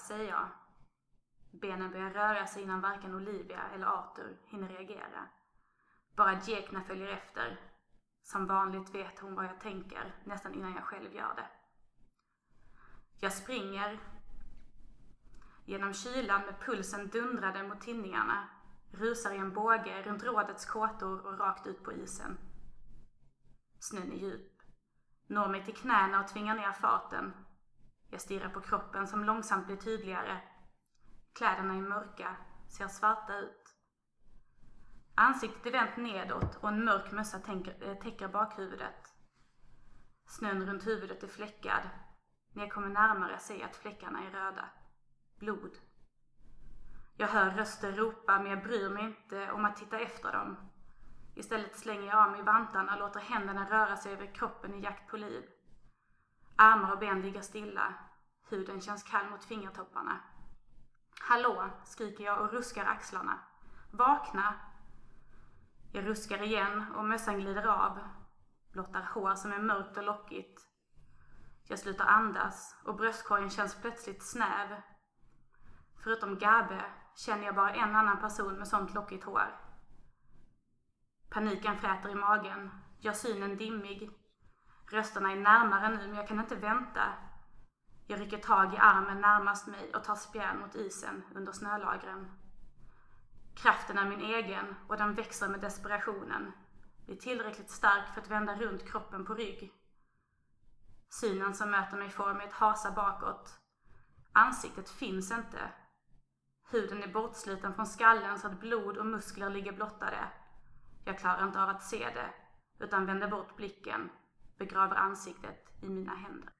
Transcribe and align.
Säger 0.00 0.30
jag. 0.30 0.48
Benen 1.50 1.90
börjar 1.90 2.10
röra 2.10 2.46
sig 2.46 2.62
innan 2.62 2.80
varken 2.80 3.14
Olivia 3.14 3.62
eller 3.74 3.86
Arthur 3.86 4.38
hinner 4.46 4.68
reagera. 4.68 5.28
Bara 6.16 6.40
Jekna 6.40 6.82
följer 6.82 7.08
efter. 7.08 7.60
Som 8.22 8.46
vanligt 8.46 8.94
vet 8.94 9.18
hon 9.18 9.34
vad 9.34 9.44
jag 9.44 9.60
tänker 9.60 10.14
nästan 10.24 10.54
innan 10.54 10.74
jag 10.74 10.84
själv 10.84 11.14
gör 11.14 11.34
det. 11.34 11.48
Jag 13.20 13.32
springer 13.32 14.00
genom 15.64 15.94
kylan 15.94 16.40
med 16.40 16.60
pulsen 16.60 17.08
dundrade 17.08 17.62
mot 17.62 17.80
tinningarna, 17.80 18.48
rusar 18.90 19.30
i 19.32 19.36
en 19.36 19.52
båge 19.52 20.02
runt 20.02 20.24
rådets 20.24 20.66
kåtor 20.66 21.26
och 21.26 21.38
rakt 21.38 21.66
ut 21.66 21.84
på 21.84 21.92
isen. 21.92 22.38
Snön 23.78 24.12
är 24.12 24.16
djup, 24.16 24.62
når 25.26 25.48
mig 25.48 25.64
till 25.64 25.76
knäna 25.76 26.20
och 26.20 26.28
tvingar 26.28 26.54
ner 26.54 26.72
farten. 26.72 27.34
Jag 28.10 28.20
stirrar 28.20 28.48
på 28.48 28.60
kroppen 28.60 29.06
som 29.06 29.24
långsamt 29.24 29.66
blir 29.66 29.76
tydligare. 29.76 30.40
Kläderna 31.32 31.74
är 31.74 31.80
mörka, 31.80 32.36
ser 32.68 32.88
svarta 32.88 33.38
ut. 33.38 33.76
Ansiktet 35.14 35.66
är 35.66 35.70
vänt 35.70 35.96
nedåt 35.96 36.56
och 36.56 36.68
en 36.68 36.84
mörk 36.84 37.12
mössa 37.12 37.36
eh, 37.36 37.94
täcker 37.94 38.28
bakhuvudet. 38.28 39.14
Snön 40.26 40.66
runt 40.66 40.86
huvudet 40.86 41.22
är 41.22 41.28
fläckad. 41.28 41.82
När 42.52 42.62
jag 42.62 42.72
kommer 42.72 42.88
närmare 42.88 43.38
ser 43.38 43.54
jag 43.54 43.70
att 43.70 43.76
fläckarna 43.76 44.20
är 44.26 44.30
röda. 44.30 44.70
Blod. 45.38 45.78
Jag 47.16 47.28
hör 47.28 47.50
röster 47.50 47.92
ropa 47.92 48.38
men 48.38 48.50
jag 48.50 48.62
bryr 48.62 48.90
mig 48.90 49.04
inte 49.04 49.50
om 49.50 49.64
att 49.64 49.76
titta 49.76 49.98
efter 49.98 50.32
dem. 50.32 50.56
Istället 51.34 51.78
slänger 51.78 52.06
jag 52.06 52.26
av 52.26 52.30
mig 52.30 52.42
vantarna 52.42 52.94
och 52.94 53.00
låter 53.00 53.20
händerna 53.20 53.70
röra 53.70 53.96
sig 53.96 54.12
över 54.12 54.34
kroppen 54.34 54.74
i 54.74 54.80
jakt 54.80 55.10
på 55.10 55.16
liv. 55.16 55.44
Armar 56.62 56.92
och 56.92 56.98
ben 56.98 57.22
ligger 57.22 57.42
stilla. 57.42 57.94
Huden 58.48 58.80
känns 58.80 59.02
kall 59.02 59.30
mot 59.30 59.44
fingertopparna. 59.44 60.20
Hallå, 61.20 61.70
skriker 61.84 62.24
jag 62.24 62.40
och 62.40 62.52
ruskar 62.52 62.84
axlarna. 62.84 63.38
Vakna! 63.90 64.54
Jag 65.92 66.06
ruskar 66.06 66.42
igen 66.42 66.94
och 66.96 67.04
mössan 67.04 67.40
glider 67.40 67.66
av. 67.66 67.98
Blottar 68.72 69.02
hår 69.02 69.34
som 69.34 69.52
är 69.52 69.58
mörkt 69.58 69.96
och 69.96 70.04
lockigt. 70.04 70.60
Jag 71.68 71.78
slutar 71.78 72.04
andas 72.04 72.76
och 72.84 72.96
bröstkorgen 72.96 73.50
känns 73.50 73.80
plötsligt 73.80 74.22
snäv. 74.22 74.82
Förutom 76.02 76.38
Gabe 76.38 76.84
känner 77.14 77.44
jag 77.44 77.54
bara 77.54 77.74
en 77.74 77.96
annan 77.96 78.20
person 78.20 78.58
med 78.58 78.68
sånt 78.68 78.94
lockigt 78.94 79.24
hår. 79.24 79.60
Paniken 81.30 81.78
fräter 81.78 82.08
i 82.08 82.14
magen, 82.14 82.70
gör 82.98 83.12
synen 83.12 83.56
dimmig. 83.56 84.19
Rösterna 84.90 85.32
är 85.32 85.36
närmare 85.36 85.88
nu 85.88 86.06
men 86.06 86.16
jag 86.16 86.28
kan 86.28 86.40
inte 86.40 86.54
vänta. 86.54 87.12
Jag 88.06 88.20
rycker 88.20 88.38
tag 88.38 88.74
i 88.74 88.76
armen 88.76 89.20
närmast 89.20 89.66
mig 89.66 89.94
och 89.94 90.04
tar 90.04 90.14
spjärn 90.14 90.60
mot 90.60 90.74
isen 90.74 91.22
under 91.34 91.52
snölagren. 91.52 92.30
Kraften 93.54 93.98
är 93.98 94.08
min 94.08 94.20
egen 94.20 94.74
och 94.88 94.96
den 94.96 95.14
växer 95.14 95.48
med 95.48 95.60
desperationen. 95.60 96.52
Blir 97.06 97.16
tillräckligt 97.16 97.70
stark 97.70 98.14
för 98.14 98.20
att 98.20 98.30
vända 98.30 98.56
runt 98.56 98.90
kroppen 98.90 99.24
på 99.24 99.34
rygg. 99.34 99.72
Synen 101.08 101.54
som 101.54 101.70
möter 101.70 101.96
mig 101.96 102.10
får 102.10 102.34
mig 102.34 102.46
att 102.46 102.52
hasa 102.52 102.90
bakåt. 102.90 103.58
Ansiktet 104.32 104.90
finns 104.90 105.30
inte. 105.30 105.70
Huden 106.70 107.02
är 107.02 107.12
bortsliten 107.12 107.74
från 107.74 107.86
skallen 107.86 108.38
så 108.38 108.46
att 108.46 108.60
blod 108.60 108.96
och 108.96 109.06
muskler 109.06 109.50
ligger 109.50 109.72
blottade. 109.72 110.28
Jag 111.04 111.18
klarar 111.18 111.46
inte 111.46 111.62
av 111.62 111.68
att 111.68 111.84
se 111.84 112.10
det, 112.14 112.34
utan 112.84 113.06
vänder 113.06 113.28
bort 113.28 113.56
blicken, 113.56 114.10
begraver 114.60 114.96
ansiktet 114.96 115.56
i 115.82 115.88
mina 115.88 116.14
händer. 116.14 116.50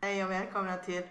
Hej 0.00 0.24
och 0.24 0.30
välkomna 0.30 0.76
till 0.76 1.02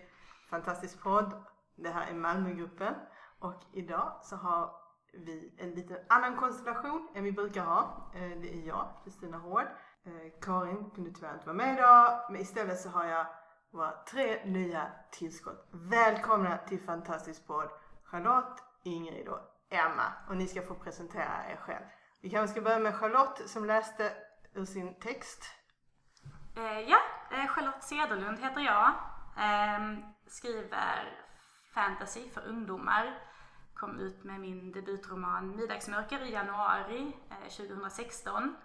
Fantastisk 0.50 1.04
podd. 1.04 1.44
Det 1.76 1.90
här 1.90 2.12
är 2.12 2.14
Malmögruppen 2.14 2.94
och 3.40 3.64
idag 3.74 4.20
så 4.24 4.36
har 4.36 4.76
vi 5.14 5.56
en 5.58 5.72
lite 5.72 6.06
annan 6.10 6.38
konstellation 6.38 7.10
än 7.16 7.24
vi 7.24 7.32
brukar 7.32 7.66
ha. 7.66 8.12
Eh, 8.16 8.22
det 8.42 8.54
är 8.54 8.68
jag, 8.68 8.88
Kristina 9.04 9.38
Hård. 9.38 9.68
Eh, 10.04 10.40
Karin 10.42 10.92
kunde 10.96 11.12
tyvärr 11.12 11.34
inte 11.34 11.46
vara 11.46 11.58
med 11.58 11.74
idag 11.74 12.32
men 12.32 12.42
istället 12.42 12.80
så 12.80 12.90
har 12.90 13.06
jag 13.06 13.26
våra 13.72 13.92
tre 13.92 14.46
nya 14.46 14.92
tillskott. 15.12 15.68
Välkomna 15.72 16.58
till 16.58 16.82
Fantastisk 16.82 17.48
podd 17.48 17.70
Charlotte, 18.04 18.64
Ingrid 18.84 19.28
och 19.28 19.40
Emma 19.70 20.14
och 20.30 20.38
ni 20.38 20.48
ska 20.48 20.62
få 20.62 20.76
presentera 20.76 21.52
er 21.52 21.56
själva. 21.56 21.90
Vi 22.24 22.30
kanske 22.30 22.52
ska 22.52 22.62
börja 22.62 22.80
med 22.80 22.96
Charlotte 22.96 23.50
som 23.50 23.66
läste 23.66 24.14
ur 24.54 24.66
sin 24.66 25.00
text. 25.00 25.44
Eh, 26.56 26.80
ja, 26.80 26.98
eh, 27.32 27.48
Charlotte 27.48 27.84
Cederlund 27.84 28.40
heter 28.40 28.62
jag. 28.62 28.88
Eh, 29.38 29.98
skriver 30.28 31.26
fantasy 31.74 32.30
för 32.30 32.48
ungdomar. 32.48 33.20
Kom 33.74 34.00
ut 34.00 34.24
med 34.24 34.40
min 34.40 34.72
debutroman 34.72 35.56
Middagsmörker 35.56 36.22
i 36.22 36.32
januari 36.32 37.18
eh, 37.30 37.50
2016. 37.50 38.56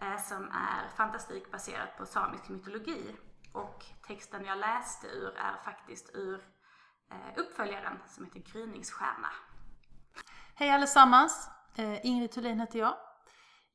Eh, 0.00 0.22
som 0.22 0.48
är 0.48 0.88
fantastik 0.96 1.50
baserat 1.52 1.98
på 1.98 2.06
samisk 2.06 2.48
mytologi. 2.48 3.16
Och 3.52 3.84
texten 4.06 4.44
jag 4.44 4.58
läste 4.58 5.06
ur 5.06 5.36
är 5.36 5.56
faktiskt 5.64 6.10
ur 6.14 6.40
eh, 7.10 7.38
uppföljaren 7.38 7.98
som 8.08 8.24
heter 8.24 8.40
Gryningsstjärna. 8.52 9.28
Hej 10.54 10.70
allesammans! 10.70 11.61
Eh, 11.74 12.06
Ingrid 12.06 12.30
Thulin 12.30 12.60
heter 12.60 12.78
jag. 12.78 12.94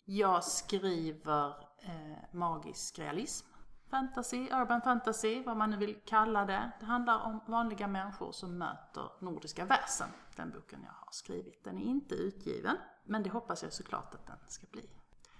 Jag 0.06 0.44
skriver 0.44 1.48
eh, 1.82 2.34
magisk 2.34 3.00
realism, 3.00 3.48
fantasy, 3.90 4.50
urban 4.52 4.82
fantasy, 4.82 5.44
vad 5.44 5.58
man 5.58 5.70
nu 5.70 5.78
vill 5.78 6.02
kalla 6.06 6.46
det. 6.46 6.72
Det 6.80 6.86
handlar 6.86 7.20
om 7.20 7.40
vanliga 7.48 7.88
människor 7.88 8.32
som 8.32 8.58
möter 8.58 9.12
nordiska 9.22 9.66
väsen. 9.66 10.10
Den 10.36 10.52
boken 10.52 10.80
jag 10.84 10.92
har 10.92 11.12
skrivit. 11.12 11.64
Den 11.64 11.78
är 11.78 11.84
inte 11.84 12.16
utgiven, 12.16 12.78
men 13.04 13.24
det 13.24 13.30
hoppas 13.30 13.64
jag 13.64 13.74
såklart 13.74 14.14
att 14.14 14.28
den 14.28 14.40
ska 14.48 14.68
bli. 14.72 14.90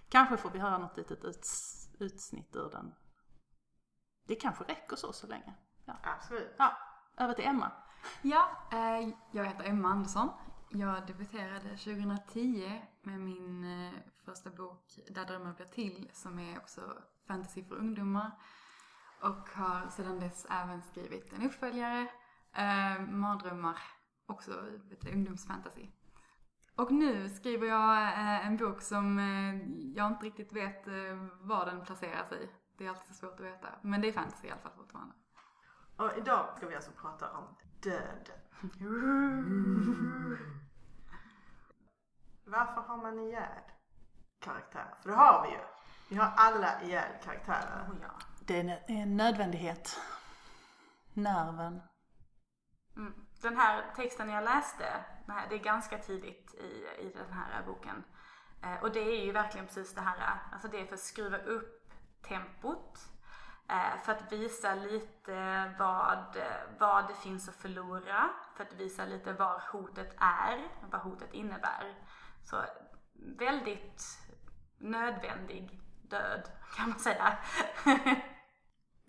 Kanske 0.10 0.38
får 0.38 0.50
vi 0.50 0.60
höra 0.60 0.78
något 0.78 0.98
litet 0.98 1.24
uts, 1.24 1.74
utsnitt 2.00 2.56
ur 2.56 2.70
den. 2.70 2.94
Det 4.28 4.36
kanske 4.36 4.64
räcker 4.64 4.96
så 4.96 5.14
så 5.14 5.28
länge. 5.28 5.54
Ja, 5.86 5.94
Absolut. 6.04 6.56
ja 6.58 6.78
över 7.18 7.34
till 7.34 7.46
Emma. 7.46 7.72
Ja, 8.22 8.50
eh, 8.72 9.10
jag 9.32 9.46
heter 9.46 9.64
Emma 9.64 9.90
Andersson. 9.90 10.30
Jag 10.70 11.08
debuterade 11.08 11.70
2010 11.70 12.82
med 13.02 13.20
min 13.20 13.64
eh, 13.64 13.94
första 14.26 14.50
bok 14.50 15.00
Där 15.10 15.26
drömmar 15.26 15.54
blir 15.54 15.66
till 15.66 16.10
som 16.14 16.40
är 16.40 16.58
också 16.58 16.82
fantasy 17.28 17.64
för 17.64 17.76
ungdomar. 17.76 18.32
Och 19.22 19.50
har 19.50 19.90
sedan 19.90 20.20
dess 20.20 20.46
även 20.50 20.82
skrivit 20.82 21.34
en 21.34 21.46
uppföljare, 21.46 22.08
eh, 22.54 23.02
Mardrömmar, 23.02 23.80
också 24.26 24.52
lite 24.90 25.12
ungdomsfantasy. 25.12 25.90
Och 26.76 26.92
nu 26.92 27.30
skriver 27.30 27.68
jag 27.68 28.04
eh, 28.04 28.48
en 28.48 28.58
bok 28.58 28.82
som 28.82 29.20
eh, 29.20 29.56
jag 29.96 30.08
inte 30.08 30.26
riktigt 30.26 30.54
vet 30.54 30.88
eh, 30.88 30.94
var 31.42 31.66
den 31.66 31.86
placerar 31.86 32.24
sig. 32.24 32.50
Det 32.78 32.86
är 32.86 32.90
alltid 32.90 33.08
så 33.08 33.14
svårt 33.14 33.40
att 33.40 33.46
veta. 33.46 33.68
Men 33.82 34.02
det 34.02 34.08
är 34.08 34.14
fantasy 34.14 34.48
i 34.48 34.52
alla 34.52 34.62
fall 34.62 34.72
fortfarande. 34.78 35.14
Och 35.98 36.18
idag 36.18 36.54
ska 36.58 36.68
vi 36.68 36.76
alltså 36.76 36.92
prata 36.92 37.32
om 37.32 37.58
döden. 37.82 38.40
Varför 42.46 42.82
har 42.82 42.98
man 42.98 43.20
ihjäl 43.20 43.64
karaktärer? 44.40 44.96
För 45.02 45.10
det 45.10 45.16
har 45.16 45.48
vi 45.48 45.54
ju. 45.54 45.60
Vi 46.10 46.16
har 46.16 46.34
alla 46.38 46.82
ihjäl 46.82 47.12
karaktärer. 47.24 47.86
Oh, 47.90 47.96
ja. 48.02 48.12
Det 48.40 48.60
är 48.60 48.84
en, 48.88 49.18
nödvändighet. 49.18 50.00
Nerven. 51.14 51.82
Mm. 52.96 53.14
Den 53.42 53.58
här 53.58 53.94
texten 53.96 54.30
jag 54.30 54.44
läste, 54.44 55.06
det 55.50 55.56
är 55.56 55.64
ganska 55.64 55.98
tidigt 55.98 56.54
i, 56.54 57.06
i 57.06 57.14
den 57.16 57.34
här 57.34 57.64
boken. 57.66 58.04
Eh, 58.64 58.84
och 58.84 58.92
det 58.92 59.00
är 59.00 59.26
ju 59.26 59.32
verkligen 59.32 59.68
precis 59.68 59.94
det 59.94 60.02
här, 60.02 60.40
alltså 60.52 60.68
det 60.68 60.82
är 60.82 60.86
för 60.86 60.94
att 60.94 61.00
skruva 61.00 61.38
upp 61.38 61.94
tempot. 62.22 63.00
Eh, 63.70 64.02
för 64.04 64.12
att 64.12 64.32
visa 64.32 64.76
lite 64.76 65.74
vad, 65.80 66.38
vad 66.80 67.08
det 67.08 67.14
finns 67.14 67.50
att 67.50 67.56
förlora. 67.56 68.30
För 68.56 68.64
att 68.64 68.74
visa 68.74 69.06
lite 69.06 69.34
vad 69.34 69.62
hotet 69.62 70.16
är, 70.18 70.68
vad 70.92 71.02
hotet 71.02 71.34
innebär. 71.34 71.96
Så 72.44 72.58
väldigt 73.40 74.04
nödvändig 74.78 75.82
död, 76.02 76.50
kan 76.76 76.90
man 76.90 77.00
säga. 77.00 77.38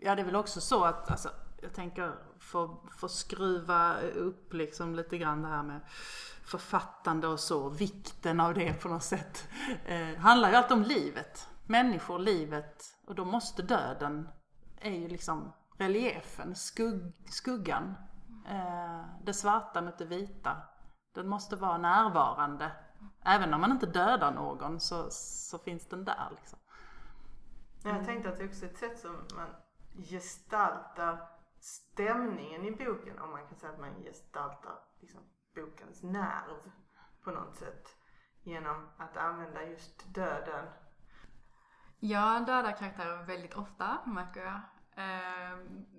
Ja, 0.01 0.15
det 0.15 0.23
är 0.23 0.27
väl 0.27 0.37
också 0.37 0.61
så 0.61 0.85
att, 0.85 1.11
alltså, 1.11 1.31
jag 1.63 1.75
tänker 1.75 2.15
få, 2.41 2.89
få 2.99 3.09
skruva 3.09 4.01
upp 4.01 4.53
liksom 4.53 4.95
lite 4.95 5.19
grann 5.19 5.43
det 5.43 5.49
här 5.49 5.63
med 5.63 5.81
författande 6.45 7.27
och 7.27 7.41
så, 7.41 7.69
vikten 7.69 8.41
av 8.41 8.55
det 8.55 8.73
på 8.73 8.89
något 8.89 9.03
sätt. 9.03 9.49
Eh, 9.87 10.17
handlar 10.17 10.51
ju 10.51 10.57
alltid 10.57 10.77
om 10.77 10.83
livet. 10.83 11.49
Människor, 11.67 12.19
livet 12.19 12.97
och 13.07 13.15
då 13.15 13.25
måste 13.25 13.63
döden, 13.63 14.29
är 14.81 14.95
ju 14.95 15.09
liksom 15.09 15.53
reliefen, 15.79 16.55
skugg, 16.55 17.13
skuggan. 17.31 17.95
Eh, 18.49 19.05
det 19.23 19.35
svarta 19.35 19.83
mot 19.83 19.99
det 19.99 20.05
vita. 20.05 20.57
Den 21.13 21.29
måste 21.29 21.57
vara 21.57 21.79
närvarande. 21.79 22.73
Även 23.25 23.55
om 23.55 23.61
man 23.61 23.73
inte 23.73 23.87
dödar 23.87 24.33
någon 24.33 24.81
så, 24.81 25.07
så 25.11 25.59
finns 25.59 25.89
den 25.89 26.05
där 26.05 26.29
liksom. 26.31 26.59
Jag 27.85 28.05
tänkte 28.05 28.29
att 28.29 28.39
det 28.39 28.45
också 28.45 28.65
är 28.65 28.69
ett 28.69 28.79
sätt 28.79 28.99
som 28.99 29.27
man 29.35 29.49
gestaltar 29.95 31.29
stämningen 31.61 32.65
i 32.65 32.71
boken. 32.71 33.19
Om 33.19 33.31
man 33.31 33.47
kan 33.47 33.59
säga 33.59 33.73
att 33.73 33.81
man 33.81 34.03
gestaltar 34.03 34.79
liksom, 35.01 35.21
bokens 35.55 36.03
nerv 36.03 36.73
på 37.25 37.31
något 37.31 37.57
sätt. 37.57 37.89
Genom 38.43 38.89
att 38.97 39.17
använda 39.17 39.63
just 39.63 40.15
döden. 40.15 40.67
Jag 42.01 42.47
dödar 42.47 42.73
karaktärer 42.73 43.23
väldigt 43.25 43.55
ofta, 43.55 43.99
märker 44.07 44.41
jag. 44.45 44.61
Eh, 45.05 45.53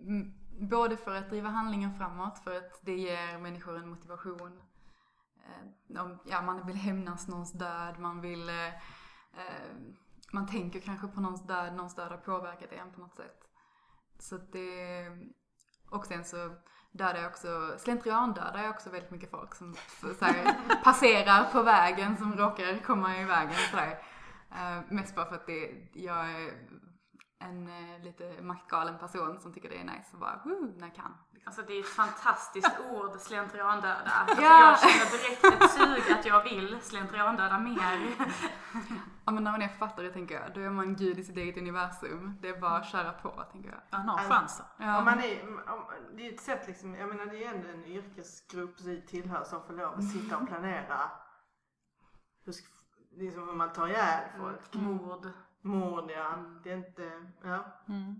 m- 0.07 0.33
både 0.59 0.97
för 0.97 1.15
att 1.15 1.29
driva 1.29 1.49
handlingen 1.49 1.97
framåt, 1.97 2.39
för 2.39 2.57
att 2.57 2.79
det 2.81 2.95
ger 2.95 3.37
människor 3.37 3.77
en 3.77 3.89
motivation. 3.89 4.61
Eh, 5.45 6.01
om, 6.01 6.19
ja, 6.25 6.41
man 6.41 6.67
vill 6.67 6.75
hämnas 6.75 7.27
någons 7.27 7.51
död, 7.53 7.99
man 7.99 8.21
vill... 8.21 8.49
Eh, 8.49 8.67
eh, 8.67 9.71
man 10.33 10.47
tänker 10.47 10.79
kanske 10.79 11.07
på 11.07 11.21
någons 11.21 11.47
död, 11.47 11.73
någons 11.75 11.95
död 11.95 12.11
har 12.11 12.17
påverkat 12.17 12.71
en 12.71 12.91
på 12.91 12.99
något 13.01 13.15
sätt. 13.15 13.41
Så 14.19 14.37
det... 14.37 15.07
Och 15.89 16.05
sen 16.05 16.25
så 16.25 16.55
dödar 16.91 17.15
jag 17.21 17.27
också, 17.29 17.75
slentrian 17.77 18.33
dödar 18.33 18.61
jag 18.61 18.69
också 18.69 18.89
väldigt 18.89 19.11
mycket 19.11 19.31
folk 19.31 19.55
som 19.55 19.75
så 20.19 20.25
här, 20.25 20.55
passerar 20.83 21.51
på 21.51 21.63
vägen 21.63 22.17
som 22.17 22.35
råkar 22.37 22.83
komma 22.83 23.17
i 23.17 23.23
vägen 23.23 23.55
sådär. 23.71 23.99
Uh, 24.51 24.93
mest 24.93 25.15
bara 25.15 25.25
för 25.25 25.35
att 25.35 25.47
det, 25.47 25.89
jag 25.93 26.31
är 26.31 26.53
en 27.39 27.67
eh, 27.67 28.03
lite 28.03 28.41
maktgalen 28.41 28.99
person 28.99 29.39
som 29.39 29.53
tycker 29.53 29.69
det 29.69 29.77
är 29.77 29.83
nice 29.83 30.09
och 30.13 30.19
bara 30.19 30.41
woo, 30.45 30.73
när 30.77 30.87
jag 30.87 30.95
kan. 30.95 31.13
Liksom. 31.33 31.47
Alltså 31.49 31.61
det 31.61 31.73
är 31.73 31.79
ett 31.79 31.89
fantastiskt 31.89 32.79
ord, 32.91 33.19
slentriandöda. 33.19 34.11
Alltså 34.11 34.41
Ja. 34.41 34.69
Jag 34.69 34.79
känner 34.79 35.11
direkt 35.11 35.63
ett 35.63 35.71
sug 35.71 36.13
att 36.17 36.25
jag 36.25 36.43
vill 36.43 36.77
slentriandöda 36.81 37.59
mer. 37.59 38.15
Ja 39.25 39.33
men 39.33 39.43
när 39.43 39.51
man 39.51 39.61
är 39.61 39.67
författare 39.67 40.09
tänker 40.09 40.35
jag, 40.35 40.53
då 40.53 40.61
är 40.61 40.69
man 40.69 40.95
gud 40.95 41.19
i 41.19 41.23
sitt 41.23 41.37
eget 41.37 41.57
universum. 41.57 42.37
Det 42.41 42.49
är 42.49 42.59
bara 42.59 42.77
att 42.77 42.87
köra 42.87 43.11
på 43.11 43.43
tänker 43.51 43.69
jag. 43.69 43.99
Man 43.99 44.09
har 44.09 44.17
chansen. 44.17 44.65
Ja. 44.77 44.99
Om 44.99 45.05
man 45.05 45.19
är, 45.19 45.43
om, 45.43 45.85
det 46.17 46.27
är 46.27 46.33
ett 46.33 46.39
sätt 46.39 46.67
liksom, 46.67 46.95
jag 46.95 47.09
menar 47.09 47.25
det 47.25 47.43
är 47.43 47.53
ändå 47.53 47.69
en 47.69 47.85
yrkesgrupp 47.85 48.81
vi 48.81 49.01
tillhör 49.01 49.43
som 49.43 49.63
får 49.63 49.73
lov 49.73 49.93
att 49.93 50.11
sitta 50.11 50.37
och 50.37 50.47
planera. 50.47 51.11
Hur, 52.45 52.53
ska- 53.19 53.23
det 53.23 53.27
är 53.27 53.31
som 53.31 53.49
om 53.49 53.57
man 53.57 53.73
tar 53.73 53.87
ihjäl 53.87 54.23
folk. 54.37 54.73
Mord. 54.73 55.27
Mord 55.61 56.11
ja. 56.11 56.35
Det 56.63 56.71
är 56.71 56.77
inte, 56.77 57.11
ja. 57.43 57.65
Mm. 57.89 58.19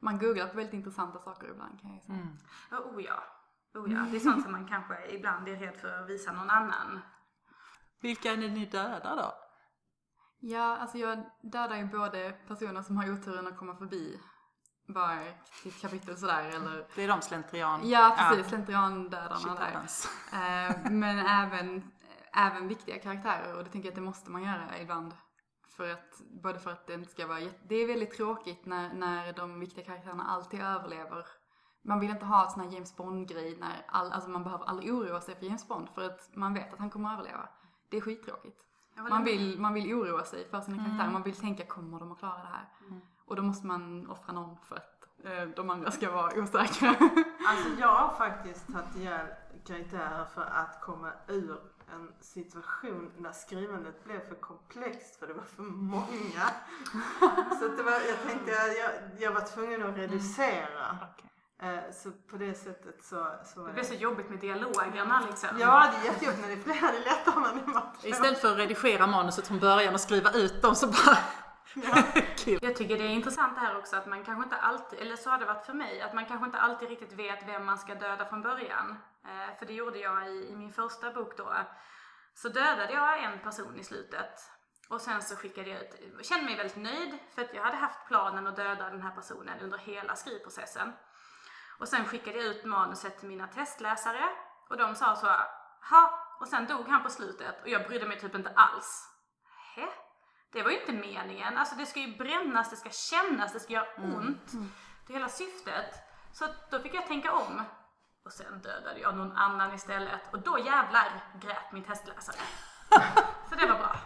Man 0.00 0.18
googlar 0.18 0.48
på 0.48 0.56
väldigt 0.56 0.74
intressanta 0.74 1.18
saker 1.18 1.48
ibland 1.50 1.80
kan 1.80 1.92
jag 1.94 2.02
säga. 2.02 2.18
Mm. 2.18 2.36
Oh 2.70 3.02
ja. 3.02 3.22
Oh 3.74 3.92
ja. 3.92 4.06
Det 4.10 4.16
är 4.16 4.20
sånt 4.20 4.42
som 4.42 4.52
man 4.52 4.68
kanske 4.68 5.06
ibland 5.10 5.48
är 5.48 5.56
rädd 5.56 5.76
för 5.76 6.02
att 6.02 6.08
visa 6.08 6.32
någon 6.32 6.50
annan. 6.50 7.00
Vilka 8.00 8.32
är 8.32 8.36
det 8.36 8.48
ni 8.48 8.66
dödar 8.66 9.16
då? 9.16 9.32
Ja, 10.40 10.76
alltså 10.76 10.98
jag 10.98 11.30
dödar 11.42 11.76
ju 11.76 11.84
både 11.84 12.32
personer 12.48 12.82
som 12.82 12.96
har 12.96 13.10
oturen 13.10 13.46
att 13.46 13.56
komma 13.56 13.76
förbi 13.76 14.20
bara 14.86 15.18
till 15.62 15.70
ett 15.70 15.80
kapitel 15.80 16.16
sådär 16.16 16.48
eller 16.48 16.86
Det 16.94 17.02
är 17.02 17.08
de 17.08 17.22
slentrian... 17.22 17.88
Ja 17.88 18.16
precis, 18.18 18.46
slentriandödarna 18.46 19.36
shit 19.36 19.56
där. 19.56 19.86
Eh, 20.32 20.90
men 20.90 21.18
även, 21.18 21.92
även 22.36 22.68
viktiga 22.68 22.98
karaktärer 22.98 23.56
och 23.56 23.64
det 23.64 23.70
tänker 23.70 23.88
jag 23.88 23.92
att 23.92 23.96
det 23.96 24.00
måste 24.00 24.30
man 24.30 24.42
göra 24.42 24.80
ibland. 24.80 25.14
För 25.76 25.90
att, 25.90 26.20
både 26.42 26.58
för 26.58 26.70
att 26.70 26.86
det 26.86 26.94
inte 26.94 27.10
ska 27.10 27.26
vara 27.26 27.40
Det 27.68 27.74
är 27.74 27.86
väldigt 27.86 28.16
tråkigt 28.16 28.66
när, 28.66 28.94
när 28.94 29.32
de 29.32 29.60
viktiga 29.60 29.84
karaktärerna 29.84 30.24
alltid 30.24 30.60
överlever. 30.60 31.26
Man 31.82 32.00
vill 32.00 32.10
inte 32.10 32.24
ha 32.24 32.44
ett 32.44 32.52
sån 32.52 32.62
här 32.62 32.70
James 32.70 32.96
Bond-grej 32.96 33.56
när 33.60 33.84
all, 33.88 34.12
alltså 34.12 34.30
man 34.30 34.44
behöver 34.44 34.64
aldrig 34.64 34.94
oroa 34.94 35.20
sig 35.20 35.34
för 35.36 35.46
James 35.46 35.68
Bond 35.68 35.88
för 35.94 36.02
att 36.02 36.30
man 36.36 36.54
vet 36.54 36.72
att 36.72 36.78
han 36.78 36.90
kommer 36.90 37.08
att 37.08 37.18
överleva. 37.18 37.48
Det 37.88 37.96
är 37.96 38.00
skittråkigt. 38.00 38.62
Man 39.10 39.24
vill, 39.24 39.58
man 39.60 39.74
vill 39.74 39.94
oroa 39.94 40.24
sig 40.24 40.48
för 40.50 40.60
sina 40.60 40.84
karaktärer, 40.84 41.10
man 41.10 41.22
vill 41.22 41.36
tänka 41.36 41.66
kommer 41.66 42.00
de 42.00 42.12
att 42.12 42.18
klara 42.18 42.42
det 42.42 42.48
här? 42.48 42.68
Och 43.26 43.36
då 43.36 43.42
måste 43.42 43.66
man 43.66 44.10
offra 44.10 44.32
någon 44.32 44.56
för 44.56 44.76
att 44.76 45.06
eh, 45.24 45.48
de 45.56 45.70
andra 45.70 45.90
ska 45.90 46.10
vara 46.10 46.42
osäkra. 46.42 46.88
Alltså 47.48 47.68
jag 47.80 47.94
har 47.94 48.14
faktiskt 48.14 48.72
tagit 48.72 48.96
ihjäl 48.96 49.26
karaktärer 49.66 50.24
för 50.24 50.42
att 50.42 50.80
komma 50.80 51.12
ur 51.28 51.58
en 51.94 52.12
situation 52.20 53.10
där 53.18 53.32
skrivandet 53.32 54.04
blev 54.04 54.28
för 54.28 54.34
komplext 54.34 55.16
för 55.18 55.26
det 55.26 55.32
var 55.34 55.44
för 55.56 55.62
många. 55.62 56.50
Så 57.60 57.68
det 57.68 57.82
var, 57.82 57.92
jag 57.92 58.22
tänkte 58.26 58.50
jag, 58.50 58.92
jag 59.18 59.32
var 59.32 59.40
tvungen 59.40 59.82
att 59.82 59.96
reducera. 59.96 60.98
Okej. 61.12 61.30
Eh, 61.58 61.78
Så 61.92 62.10
på 62.30 62.36
det 62.36 62.54
sättet 62.54 63.04
så, 63.04 63.26
så 63.54 63.66
Det 63.66 63.72
blir 63.72 63.84
så 63.84 63.94
jobbigt 63.94 64.30
med 64.30 64.38
dialogerna 64.38 65.22
liksom. 65.26 65.48
Ja 65.58 65.90
det 65.92 66.08
är 66.08 66.12
jättejobbigt 66.12 66.40
när 66.42 66.48
det 66.48 66.54
är 66.54 66.62
flera, 66.62 66.92
det 66.92 66.98
är 66.98 67.04
lättare 67.04 67.40
när 67.40 67.54
det 68.02 68.06
är. 68.08 68.10
Istället 68.10 68.38
för 68.40 68.52
att 68.52 68.58
redigera 68.58 69.06
manuset 69.06 69.46
från 69.46 69.58
början 69.58 69.94
och 69.94 70.00
skriva 70.00 70.32
ut 70.32 70.62
dem 70.62 70.74
så 70.74 70.86
bara... 70.86 71.18
Jag 72.60 72.76
tycker 72.76 72.98
det 72.98 73.04
är 73.04 73.08
intressant 73.08 73.54
det 73.54 73.60
här 73.60 73.78
också 73.78 73.96
att 73.96 74.06
man 74.06 74.24
kanske 74.24 74.44
inte 74.44 74.56
alltid, 74.56 74.98
eller 74.98 75.16
så 75.16 75.30
har 75.30 75.38
det 75.38 75.44
varit 75.44 75.66
för 75.66 75.72
mig, 75.72 76.00
att 76.00 76.14
man 76.14 76.26
kanske 76.26 76.46
inte 76.46 76.58
alltid 76.58 76.88
riktigt 76.88 77.12
vet 77.12 77.48
vem 77.48 77.64
man 77.64 77.78
ska 77.78 77.94
döda 77.94 78.26
från 78.26 78.42
början. 78.42 78.98
Eh, 79.24 79.58
för 79.58 79.66
det 79.66 79.72
gjorde 79.72 79.98
jag 79.98 80.28
i, 80.28 80.48
i 80.48 80.56
min 80.56 80.72
första 80.72 81.10
bok 81.10 81.36
då. 81.36 81.52
Så 82.34 82.48
dödade 82.48 82.92
jag 82.92 83.24
en 83.24 83.38
person 83.38 83.78
i 83.78 83.84
slutet. 83.84 84.50
Och 84.88 85.00
sen 85.00 85.22
så 85.22 85.36
skickade 85.36 85.70
jag 85.70 85.82
ut, 85.82 86.00
jag 86.16 86.26
kände 86.26 86.44
mig 86.44 86.56
väldigt 86.56 86.76
nöjd 86.76 87.18
för 87.34 87.42
att 87.42 87.54
jag 87.54 87.62
hade 87.62 87.76
haft 87.76 88.06
planen 88.08 88.46
att 88.46 88.56
döda 88.56 88.90
den 88.90 89.02
här 89.02 89.10
personen 89.10 89.60
under 89.60 89.78
hela 89.78 90.16
skrivprocessen. 90.16 90.92
Och 91.78 91.88
sen 91.88 92.04
skickade 92.04 92.38
jag 92.38 92.46
ut 92.46 92.64
manuset 92.64 93.18
till 93.18 93.28
mina 93.28 93.46
testläsare 93.46 94.28
och 94.68 94.76
de 94.76 94.94
sa 94.94 95.16
så 95.16 95.26
ha 95.90 96.20
och 96.40 96.48
sen 96.48 96.66
dog 96.66 96.88
han 96.88 97.02
på 97.02 97.10
slutet 97.10 97.62
och 97.62 97.68
jag 97.68 97.86
brydde 97.86 98.08
mig 98.08 98.20
typ 98.20 98.34
inte 98.34 98.50
alls. 98.50 99.08
Hä? 99.74 99.88
Det 100.52 100.62
var 100.62 100.70
ju 100.70 100.80
inte 100.80 100.92
meningen. 100.92 101.56
Alltså 101.56 101.74
det 101.76 101.86
ska 101.86 102.00
ju 102.00 102.16
brännas, 102.16 102.70
det 102.70 102.76
ska 102.76 102.90
kännas, 102.90 103.52
det 103.52 103.60
ska 103.60 103.72
göra 103.72 103.86
ont. 103.96 104.52
Det 105.06 105.12
är 105.12 105.14
hela 105.14 105.28
syftet. 105.28 105.94
Så 106.32 106.46
då 106.70 106.78
fick 106.78 106.94
jag 106.94 107.06
tänka 107.06 107.32
om. 107.32 107.62
Och 108.24 108.32
sen 108.32 108.60
dödade 108.60 109.00
jag 109.00 109.16
någon 109.16 109.32
annan 109.32 109.74
istället. 109.74 110.20
Och 110.32 110.42
då 110.42 110.58
jävlar 110.58 111.24
grät 111.40 111.72
min 111.72 111.84
testläsare. 111.84 112.36
Så 113.48 113.54
det 113.54 113.66
var 113.66 113.78
bra. 113.78 113.96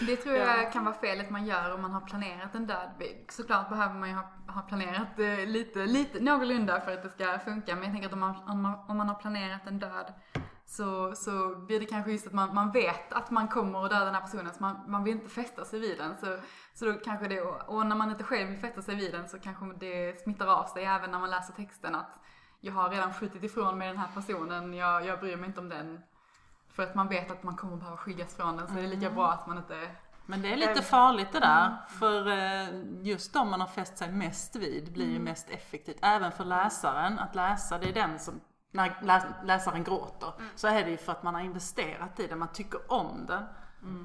Det 0.00 0.16
tror 0.16 0.36
jag 0.36 0.72
kan 0.72 0.84
vara 0.84 0.94
felet 0.94 1.30
man 1.30 1.46
gör 1.46 1.74
om 1.74 1.82
man 1.82 1.92
har 1.92 2.00
planerat 2.00 2.54
en 2.54 2.66
död. 2.66 3.02
Såklart 3.28 3.68
behöver 3.68 3.94
man 3.94 4.08
ju 4.08 4.14
ha, 4.14 4.32
ha 4.48 4.62
planerat 4.62 5.18
eh, 5.18 5.46
lite, 5.46 5.78
lite 5.78 6.20
någorlunda 6.20 6.80
för 6.80 6.92
att 6.92 7.02
det 7.02 7.10
ska 7.10 7.38
funka. 7.38 7.74
Men 7.74 7.84
jag 7.84 7.92
tänker 7.92 8.08
att 8.08 8.12
om 8.12 8.20
man, 8.20 8.36
om 8.48 8.62
man, 8.62 8.84
om 8.88 8.96
man 8.96 9.08
har 9.08 9.14
planerat 9.14 9.66
en 9.66 9.78
död 9.78 10.12
så, 10.76 11.14
så 11.14 11.56
blir 11.56 11.80
det 11.80 11.86
kanske 11.86 12.12
just 12.12 12.26
att 12.26 12.32
man, 12.32 12.54
man 12.54 12.72
vet 12.72 13.12
att 13.12 13.30
man 13.30 13.48
kommer 13.48 13.84
att 13.84 13.90
döda 13.90 14.04
den 14.04 14.14
här 14.14 14.20
personen 14.20 14.54
så 14.54 14.62
man, 14.62 14.76
man 14.86 15.04
vill 15.04 15.14
inte 15.14 15.28
fästa 15.28 15.64
sig 15.64 15.80
vid 15.80 15.98
den. 15.98 16.16
Så, 16.16 16.38
så 16.74 16.84
då 16.84 16.92
kanske 16.92 17.28
det, 17.28 17.40
och 17.40 17.86
när 17.86 17.96
man 17.96 18.10
inte 18.10 18.24
själv 18.24 18.48
vill 18.48 18.58
fästa 18.58 18.82
sig 18.82 18.94
vid 18.94 19.12
den 19.12 19.28
så 19.28 19.38
kanske 19.38 19.66
det 19.80 20.22
smittar 20.22 20.46
av 20.46 20.64
sig 20.64 20.84
även 20.84 21.10
när 21.10 21.18
man 21.18 21.30
läser 21.30 21.52
texten 21.52 21.94
att 21.94 22.20
jag 22.60 22.72
har 22.72 22.90
redan 22.90 23.14
skjutit 23.14 23.44
ifrån 23.44 23.78
mig 23.78 23.88
den 23.88 23.98
här 23.98 24.08
personen, 24.14 24.74
jag, 24.74 25.06
jag 25.06 25.20
bryr 25.20 25.36
mig 25.36 25.46
inte 25.46 25.60
om 25.60 25.68
den. 25.68 26.00
För 26.68 26.82
att 26.82 26.94
man 26.94 27.08
vet 27.08 27.30
att 27.30 27.42
man 27.42 27.56
kommer 27.56 27.76
behöva 27.76 27.96
skiljas 27.96 28.36
från 28.36 28.56
den 28.56 28.68
så 28.68 28.74
det 28.74 28.80
är 28.80 28.88
lika 28.88 29.10
bra 29.10 29.32
att 29.32 29.46
man 29.46 29.58
inte 29.58 29.90
Men 30.26 30.42
det 30.42 30.52
är 30.52 30.56
lite 30.56 30.82
farligt 30.82 31.32
det 31.32 31.40
där. 31.40 31.76
För 31.88 32.28
eh, 32.28 32.68
just 33.02 33.32
de 33.32 33.50
man 33.50 33.60
har 33.60 33.68
fäst 33.68 33.98
sig 33.98 34.12
mest 34.12 34.56
vid 34.56 34.92
blir 34.92 35.10
ju 35.10 35.18
mest 35.18 35.50
effektivt. 35.50 35.98
Även 36.02 36.32
för 36.32 36.44
läsaren. 36.44 37.18
Att 37.18 37.34
läsa, 37.34 37.78
det 37.78 37.88
är 37.88 37.92
den 37.92 38.18
som, 38.18 38.40
när 38.74 38.98
lä- 39.02 39.34
läsaren 39.44 39.84
gråter, 39.84 40.32
så 40.54 40.68
är 40.68 40.84
det 40.84 40.90
ju 40.90 40.96
för 40.96 41.12
att 41.12 41.22
man 41.22 41.34
har 41.34 41.42
investerat 41.42 42.20
i 42.20 42.26
det. 42.26 42.36
Man 42.36 42.48
tycker 42.52 42.92
om 42.92 43.26
den. 43.26 43.44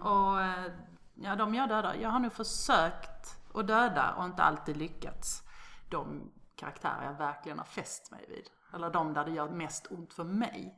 Och 0.01 0.41
eh, 0.41 0.71
ja, 1.15 1.35
de 1.35 1.55
jag 1.55 1.69
dödar, 1.69 1.93
jag 1.93 2.09
har 2.09 2.19
nu 2.19 2.29
försökt 2.29 3.37
att 3.53 3.67
döda 3.67 4.13
och 4.13 4.25
inte 4.25 4.43
alltid 4.43 4.77
lyckats. 4.77 5.43
De 5.89 6.31
karaktärer 6.55 7.05
jag 7.05 7.13
verkligen 7.13 7.57
har 7.57 7.65
fäst 7.65 8.11
mig 8.11 8.25
vid. 8.29 8.49
Eller 8.73 8.89
de 8.89 9.13
där 9.13 9.25
det 9.25 9.31
gör 9.31 9.49
mest 9.49 9.87
ont 9.91 10.13
för 10.13 10.23
mig. 10.23 10.75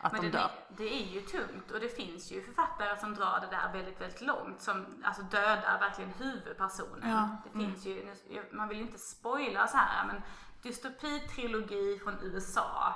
Att 0.00 0.12
Men 0.12 0.20
de 0.20 0.26
det, 0.30 0.38
dör. 0.38 0.50
det 0.76 1.02
är 1.02 1.06
ju 1.14 1.20
tungt 1.20 1.70
och 1.70 1.80
det 1.80 1.88
finns 1.88 2.32
ju 2.32 2.42
författare 2.44 2.96
som 3.00 3.14
drar 3.14 3.40
det 3.40 3.56
där 3.56 3.72
väldigt, 3.72 4.00
väldigt 4.00 4.20
långt. 4.20 4.60
Som 4.60 5.02
alltså 5.04 5.22
dödar 5.22 5.78
verkligen 5.80 6.10
huvudpersonen. 6.18 7.10
Ja. 7.10 7.28
Det 7.44 7.58
finns 7.58 7.86
ju, 7.86 8.04
nu- 8.30 8.48
man 8.52 8.68
vill 8.68 8.78
ju 8.78 8.84
inte 8.84 8.98
spoila 8.98 9.66
så 9.66 9.76
här 9.76 10.06
men 10.06 10.22
dystopitrilogi 10.62 11.98
från 12.04 12.14
USA. 12.22 12.94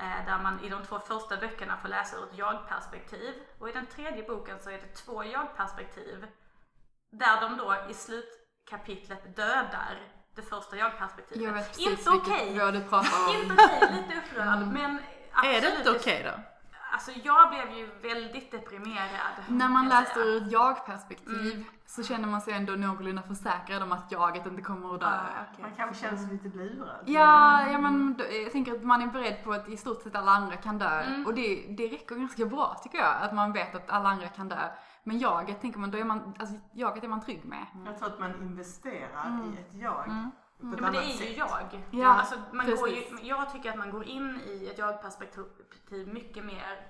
Eh, 0.00 0.26
där 0.26 0.38
man 0.42 0.64
i 0.64 0.68
de 0.68 0.84
två 0.84 0.98
första 0.98 1.36
böckerna 1.36 1.76
får 1.76 1.88
läsa 1.88 2.16
ur 2.16 2.22
ett 2.24 2.38
jag-perspektiv. 2.38 3.34
Och 3.58 3.68
i 3.68 3.72
den 3.72 3.86
tredje 3.86 4.22
boken 4.22 4.60
så 4.60 4.70
är 4.70 4.78
det 4.78 4.94
två 4.94 5.24
jag-perspektiv. 5.24 6.26
där 7.10 7.40
de 7.40 7.56
då 7.56 7.76
i 7.90 7.94
slutkapitlet 7.94 9.36
dödar 9.36 9.98
det 10.34 10.42
första 10.42 10.76
jag-perspektivet. 10.76 11.44
Jag 11.44 11.52
vet 11.52 11.68
precis 11.68 11.86
Inte 11.86 12.10
okej. 12.10 12.62
om. 12.62 12.74
Inte 13.42 13.54
okej, 13.54 13.92
lite 13.92 14.18
upprörd 14.18 14.66
men 14.66 15.02
absolut. 15.32 15.56
Är 15.56 15.60
det 15.60 15.76
inte 15.76 15.90
okej 15.90 16.22
då? 16.24 16.42
Alltså 16.92 17.10
jag 17.24 17.48
blev 17.50 17.70
ju 17.78 17.86
väldigt 18.02 18.50
deprimerad. 18.50 19.34
När 19.48 19.68
man 19.68 19.88
läser 19.88 20.20
ur 20.20 20.42
ett 20.46 20.52
jag-perspektiv 20.52 21.64
så 21.86 22.02
känner 22.02 22.28
man 22.28 22.40
sig 22.40 22.52
ändå 22.54 22.72
någorlunda 22.72 23.22
försäkrad 23.22 23.82
om 23.82 23.92
att 23.92 24.12
jaget 24.12 24.46
inte 24.46 24.62
kommer 24.62 24.94
att 24.94 25.00
dö. 25.00 25.06
Ah, 25.06 25.20
okej. 25.52 25.62
Man 25.64 25.72
kanske 25.76 26.04
känner 26.04 26.16
sig 26.18 26.32
lite 26.32 26.48
lurad. 26.58 27.00
Ja, 27.06 27.66
ja 27.70 27.78
men 27.78 28.14
då- 28.16 28.24
jag 28.44 28.52
tänker 28.52 28.74
att 28.74 28.82
man 28.84 29.02
är 29.02 29.06
beredd 29.06 29.44
på 29.44 29.52
att 29.52 29.68
i 29.68 29.76
stort 29.76 30.02
sett 30.02 30.16
alla 30.16 30.30
andra 30.30 30.56
kan 30.56 30.78
dö. 30.78 31.00
Mm. 31.00 31.26
Och 31.26 31.34
det, 31.34 31.66
det 31.76 31.88
räcker 31.88 32.14
ganska 32.14 32.46
bra 32.46 32.80
tycker 32.82 32.98
jag, 32.98 33.16
att 33.22 33.34
man 33.34 33.52
vet 33.52 33.74
att 33.74 33.90
alla 33.90 34.08
andra 34.08 34.28
kan 34.28 34.48
dö. 34.48 34.68
Men 35.04 35.18
jaget 35.18 35.60
tänker 35.60 35.78
man, 35.78 35.90
då 35.90 35.98
är 35.98 36.04
man, 36.04 36.34
alltså 36.38 36.54
jaget 36.72 37.04
är 37.04 37.08
man 37.08 37.20
trygg 37.20 37.44
med. 37.44 37.66
Jag 37.86 37.98
tror 37.98 38.08
att 38.08 38.18
man 38.20 38.42
investerar 38.42 39.38
i 39.54 39.60
ett 39.60 39.70
jag. 39.82 40.30
Ja, 40.62 40.66
men 40.80 40.92
det 40.92 40.98
är 40.98 41.02
ju 41.02 41.12
sätt. 41.12 41.36
jag. 41.36 41.82
Ja, 41.90 42.06
alltså, 42.08 42.34
man 42.52 42.66
går 42.76 42.88
ju, 42.88 43.02
precis. 43.02 43.22
jag 43.22 43.52
tycker 43.52 43.70
att 43.70 43.78
man 43.78 43.90
går 43.90 44.04
in 44.04 44.40
i 44.46 44.68
ett 44.72 44.78
jag-perspektiv 44.78 45.44
mycket 46.06 46.44
mer, 46.44 46.86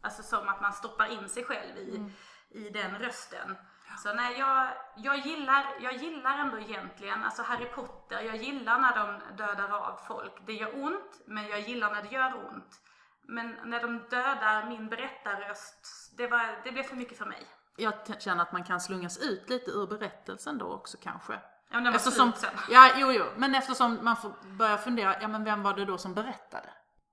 alltså 0.00 0.22
som 0.22 0.48
att 0.48 0.60
man 0.60 0.72
stoppar 0.72 1.06
in 1.06 1.28
sig 1.28 1.44
själv 1.44 1.76
i, 1.78 1.96
Mm. 1.96 2.12
i 2.50 2.70
den 2.70 2.98
rösten. 2.98 3.56
Så 3.98 4.14
nej, 4.14 4.38
jag, 4.38 4.68
jag, 4.96 5.18
gillar, 5.18 5.66
jag 5.80 5.94
gillar 5.96 6.38
ändå 6.38 6.58
egentligen, 6.58 7.22
alltså 7.24 7.42
Harry 7.42 7.64
Potter, 7.64 8.20
jag 8.20 8.36
gillar 8.36 8.78
när 8.78 8.96
de 8.96 9.36
dödar 9.36 9.68
av 9.72 9.96
folk. 10.08 10.32
Det 10.46 10.52
gör 10.52 10.84
ont, 10.84 11.20
men 11.26 11.48
jag 11.48 11.60
gillar 11.60 11.90
när 11.92 12.02
det 12.02 12.08
gör 12.08 12.46
ont. 12.48 12.80
Men 13.22 13.56
när 13.64 13.80
de 13.82 13.98
dödar 13.98 14.66
min 14.68 14.88
berättarröst, 14.88 16.12
det, 16.16 16.26
var, 16.26 16.60
det 16.64 16.72
blev 16.72 16.82
för 16.82 16.96
mycket 16.96 17.18
för 17.18 17.26
mig. 17.26 17.46
Jag 17.76 17.94
känner 18.22 18.42
att 18.42 18.52
man 18.52 18.64
kan 18.64 18.80
slungas 18.80 19.18
ut 19.18 19.48
lite 19.50 19.70
ur 19.70 19.86
berättelsen 19.86 20.58
då 20.58 20.66
också 20.72 20.98
kanske. 21.02 21.40
Ja, 21.70 21.74
men 21.76 21.84
den 21.84 21.92
var 21.92 21.98
Eftersom, 21.98 22.32
slut 22.32 22.40
sen. 22.50 22.58
ja, 22.70 22.90
jo, 22.96 23.12
jo, 23.12 23.24
men 23.36 23.54
eftersom 23.54 23.98
man 24.02 24.16
får 24.16 24.32
börja 24.58 24.78
fundera, 24.78 25.20
ja 25.20 25.28
men 25.28 25.44
vem 25.44 25.62
var 25.62 25.74
det 25.74 25.84
då 25.84 25.98
som 25.98 26.14
berättade? 26.14 26.68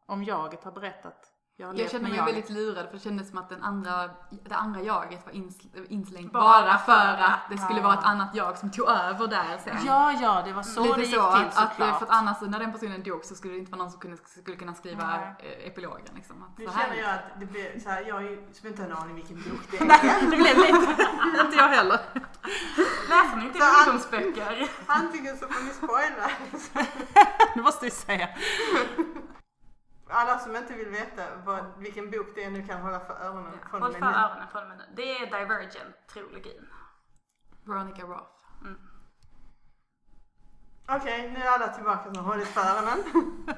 Om 0.07 0.23
jaget 0.23 0.63
har 0.63 0.71
berättat, 0.71 1.30
jag 1.61 1.79
Jag 1.79 1.91
kände 1.91 2.07
mig 2.09 2.17
jaget. 2.17 2.35
väldigt 2.35 2.49
lurad 2.49 2.85
för 2.85 2.93
det 2.93 2.99
kändes 3.03 3.29
som 3.29 3.37
att 3.37 3.49
den 3.49 3.63
andra, 3.63 4.09
det 4.29 4.55
andra 4.55 4.81
jaget 4.81 5.25
var 5.25 5.33
ins, 5.33 5.57
inslängt 5.89 6.33
Bara 6.33 6.61
bara, 6.61 6.77
för 6.77 7.23
att 7.23 7.39
det 7.49 7.57
skulle 7.57 7.79
Ja. 7.79 7.83
vara 7.83 7.93
ett 7.99 8.03
annat 8.05 8.29
jag 8.35 8.57
som 8.57 8.71
tog 8.71 8.89
över 8.89 9.27
där 9.27 9.57
sen. 9.63 9.77
Ja, 9.85 10.11
ja, 10.21 10.41
det 10.45 10.53
var 10.53 10.63
så 10.63 10.83
Lite 10.83 10.95
det 10.95 11.01
gick 11.05 11.15
så 11.15 11.31
till 11.31 11.41
att, 11.41 11.57
att, 11.57 11.69
såklart. 11.71 11.97
för 11.99 12.05
att 12.05 12.11
annars 12.11 12.41
när 12.41 12.59
den 12.59 12.71
personen 12.71 13.03
dog 13.03 13.25
så 13.25 13.35
skulle 13.35 13.53
det 13.53 13.59
inte 13.59 13.71
vara 13.71 13.81
någon 13.83 13.91
som 13.91 13.99
kunde, 13.99 14.17
skulle 14.41 14.57
kunna 14.57 14.73
skriva 14.73 15.07
Nej. 15.07 15.35
eh, 15.39 15.67
epilogen 15.67 16.15
liksom. 16.15 16.43
Att 16.43 16.57
Nu 16.57 16.65
så 16.65 16.71
här 16.71 16.83
känner 16.87 17.01
jag 17.01 17.09
att 17.15 17.39
det 17.39 17.45
blir 17.45 17.79
så 17.79 17.89
här, 17.89 18.01
jag 18.07 18.17
är 18.25 18.29
ju- 18.29 18.47
som 18.53 18.67
inte 18.67 18.81
har 18.81 18.89
en 18.89 18.97
aning 18.97 19.15
vilken 19.15 19.35
bok 19.37 19.61
det 19.71 19.77
är. 19.77 20.21
det 20.21 20.27
blev 20.37 20.57
lite, 20.57 21.07
inte 21.45 21.57
jag 21.57 21.67
heller. 21.69 21.99
Läser 23.09 23.37
ni 23.37 23.45
inte 23.45 23.59
Så 23.59 23.65
han- 23.65 23.85
ungdomsböcker? 23.87 24.69
Antingen 24.87 25.37
så 25.37 25.47
får 25.47 25.63
ni 25.63 25.69
spoila. 25.69 26.31
Det 27.55 27.61
måste 27.61 27.85
vi 27.85 27.91
säga. 27.91 28.27
Alla 30.11 30.39
som 30.39 30.55
inte 30.55 30.73
vill 30.73 30.89
veta 30.89 31.23
vad, 31.45 31.65
vilken 31.77 32.11
bok 32.11 32.27
det 32.35 32.43
är 32.43 32.51
nu 32.51 32.67
kan 32.67 32.81
hålla 32.81 32.99
för 32.99 33.13
öronen 33.13 33.53
Ja, 33.63 33.69
från 33.69 33.81
håll 33.81 33.93
för 33.93 34.05
öronen 34.05 34.47
från 34.51 34.69
nu. 34.69 34.83
Det 34.95 35.17
är 35.17 35.25
Divergent-trilogin. 35.25 36.67
Veronica 37.63 38.01
Roth. 38.01 38.45
Okej, 40.87 41.31
nu 41.31 41.39
är 41.43 41.47
alla 41.49 41.67
tillbaka 41.67 42.03
som 42.13 42.15
har 42.25 42.33
hållit 42.33 42.47
för 42.47 42.61
öronen. 42.61 43.03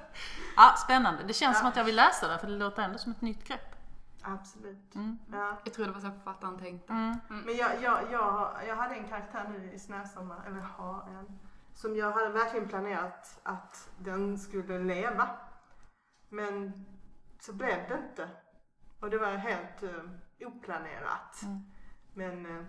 Ja, 0.56 0.76
spännande. 0.78 1.24
Det 1.24 1.34
känns 1.34 1.56
Ja. 1.56 1.60
som 1.60 1.68
att 1.68 1.76
jag 1.76 1.84
vill 1.84 1.96
läsa 1.96 2.28
den 2.28 2.40
för 2.40 2.48
det 2.48 2.54
låter 2.54 2.82
ändå 2.82 2.98
som 3.00 3.12
ett 3.12 3.22
nytt 3.22 3.48
grepp. 3.48 3.76
Absolut. 4.22 4.96
Mm. 4.96 5.20
Ja. 5.32 5.58
Jag 5.64 5.74
tror 5.74 5.86
det 5.86 5.92
var 5.92 6.00
så 6.00 6.12
författaren 6.12 6.60
tänkte. 6.60 6.94
Mm. 6.94 7.18
Men 7.28 7.56
jag, 7.58 7.82
jag, 7.82 8.00
jag, 8.12 8.32
har- 8.32 8.62
jag 8.68 8.76
hade 8.76 8.96
en 8.96 9.08
karaktär 9.08 9.46
nu 9.50 9.72
i 9.74 9.80
Snösommar, 9.80 10.44
eller 10.48 10.60
har 10.62 11.02
en, 11.10 11.40
som 11.74 11.96
jag 11.96 12.12
hade 12.12 12.30
verkligen 12.30 12.68
planerat 12.68 13.40
att 13.44 13.90
den 13.98 14.38
skulle 14.40 14.80
leva. 14.80 15.30
Men 16.34 16.86
så 17.40 17.54
blev 17.54 17.88
det 17.90 18.04
inte. 18.10 18.30
Och 19.00 19.10
det 19.10 19.18
var 19.18 19.36
helt 19.36 19.84
uh, 19.84 20.10
oplanerat. 20.40 21.44
Mm. 21.44 21.64
Men 22.14 22.46
eh, 22.46 22.66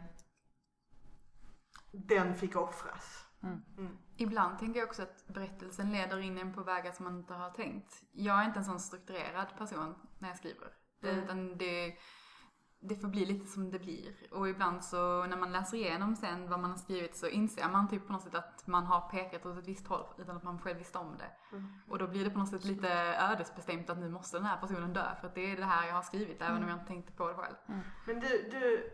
den 1.92 2.35
fick 2.35 2.56
offras. 2.56 3.25
Mm. 3.42 3.62
Mm. 3.78 3.99
Ibland 4.16 4.59
tänker 4.59 4.80
jag 4.80 4.88
också 4.88 5.02
att 5.02 5.26
berättelsen 5.26 5.92
leder 5.92 6.18
in 6.18 6.38
en 6.38 6.54
på 6.54 6.62
vägar 6.62 6.92
som 6.92 7.04
man 7.04 7.18
inte 7.18 7.35
har 7.35 7.50
tänkt. 7.50 8.02
Jag 8.12 8.40
är 8.40 8.44
inte 8.44 8.59
en 8.59 8.64
sån 8.64 8.80
strukturerad 8.80 9.56
person 9.59 9.94
när 10.18 10.28
jag 10.28 10.38
skriver. 10.38 10.68
Det, 11.00 11.11
Mm. 11.11 11.25
Utan 11.25 11.59
det, 11.59 11.97
det 12.88 12.96
får 12.96 13.08
bli 13.08 13.26
lite 13.26 13.46
som 13.46 13.70
det 13.70 13.78
blir. 13.78 14.14
Och 14.30 14.48
ibland 14.48 14.84
så 14.84 15.26
när 15.26 15.36
man 15.36 15.52
läser 15.52 15.76
igenom 15.76 16.16
sen 16.16 16.48
vad 16.50 16.60
man 16.60 16.70
har 16.70 16.78
skrivit 16.78 17.16
så 17.16 17.26
inser 17.28 17.68
man 17.68 17.88
typ 17.88 18.06
på 18.06 18.12
något 18.12 18.22
sätt 18.22 18.34
att 18.34 18.66
man 18.66 18.84
har 18.86 19.00
pekat 19.00 19.46
åt 19.46 19.58
ett 19.58 19.68
visst 19.68 19.86
håll 19.86 20.06
utan 20.18 20.36
att 20.36 20.42
man 20.42 20.58
själv 20.60 20.78
visste 20.78 20.98
om 20.98 21.16
det. 21.18 21.56
Mm. 21.56 21.72
Och 21.88 21.98
då 21.98 22.06
blir 22.06 22.24
det 22.24 22.30
på 22.30 22.38
något 22.38 22.48
sätt 22.48 22.64
lite 22.64 22.88
ödesbestämt 23.32 23.90
att 23.90 23.98
nu 23.98 24.08
måste 24.08 24.36
den 24.36 24.46
här 24.46 24.56
personen 24.60 24.92
dö 24.92 25.14
för 25.20 25.26
att 25.28 25.34
det 25.34 25.52
är 25.52 25.56
det 25.56 25.64
här 25.64 25.86
jag 25.88 25.94
har 25.94 26.02
skrivit 26.02 26.42
även 26.42 26.62
om 26.62 26.68
jag 26.68 26.76
inte 26.76 26.86
tänkte 26.86 27.12
på 27.12 27.28
det 27.28 27.34
själv. 27.34 27.54
Men 28.06 28.20
du, 28.20 28.48
du 28.50 28.90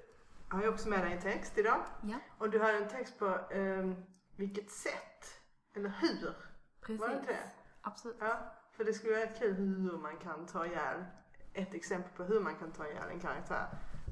har 0.49 0.63
ju 0.63 0.69
också 0.69 0.89
med 0.89 1.01
dig 1.05 1.13
en 1.13 1.21
text 1.21 1.59
idag. 1.59 1.85
Ja, 2.03 2.17
Och 2.39 2.51
du 2.51 2.59
har 2.59 2.73
en 2.73 2.89
text 2.89 3.19
på 3.19 3.39
ehm, 3.51 3.95
vilket 4.37 4.71
sätt, 4.71 5.41
eller 5.75 5.89
hur. 6.01 6.35
precis. 6.81 7.01
Var 7.01 7.09
det 7.09 7.15
inte 7.15 7.33
det? 7.33 7.51
Absolut. 7.83 8.17
Ja, 8.21 8.53
för 8.77 8.85
det 8.85 8.93
skulle 8.93 9.15
vara 9.17 9.27
kul 9.27 9.55
hur 9.55 9.99
man 9.99 10.17
kan 10.17 10.47
ta 10.47 10.67
ihjäl, 10.67 11.05
ett 11.53 11.75
exempel 11.75 12.13
på 12.13 12.25
hur 12.25 12.41
man 12.41 12.57
kan 12.57 12.73
ta 12.73 12.87
ihjäl 12.87 13.11
en 13.11 13.21
karaktär 13.21 13.67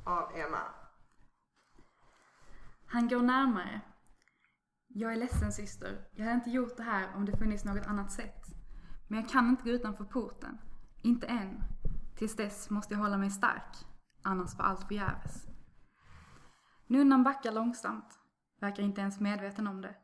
av 0.04 0.36
Emma. 0.36 0.62
Han 2.86 3.08
går 3.08 3.22
närmare. 3.22 3.80
Jag 4.88 5.12
är 5.12 5.16
ledsen 5.16 5.52
syster. 5.52 6.08
Jag 6.12 6.24
hade 6.24 6.34
inte 6.34 6.50
gjort 6.50 6.76
det 6.76 6.82
här 6.82 7.14
om 7.14 7.24
det 7.24 7.36
funnits 7.36 7.64
något 7.64 7.86
annat 7.86 8.12
sätt. 8.12 8.44
Men 9.08 9.20
jag 9.20 9.28
kan 9.28 9.48
inte 9.48 9.64
gå 9.64 9.70
utanför 9.70 10.04
porten. 10.04 10.58
Inte 11.02 11.26
än. 11.26 11.62
Tills 12.16 12.36
dess 12.36 12.70
måste 12.70 12.94
jag 12.94 13.00
hålla 13.00 13.18
mig 13.18 13.30
stark. 13.30 13.76
Annars 14.22 14.58
var 14.58 14.64
allt 14.64 14.88
förgäves. 14.88 15.46
Nunnan 16.86 17.24
backar 17.24 17.52
långsamt. 17.52 18.18
Verkar 18.60 18.82
inte 18.82 19.00
ens 19.00 19.20
medveten 19.20 19.66
om 19.66 19.80
det. 19.80 19.96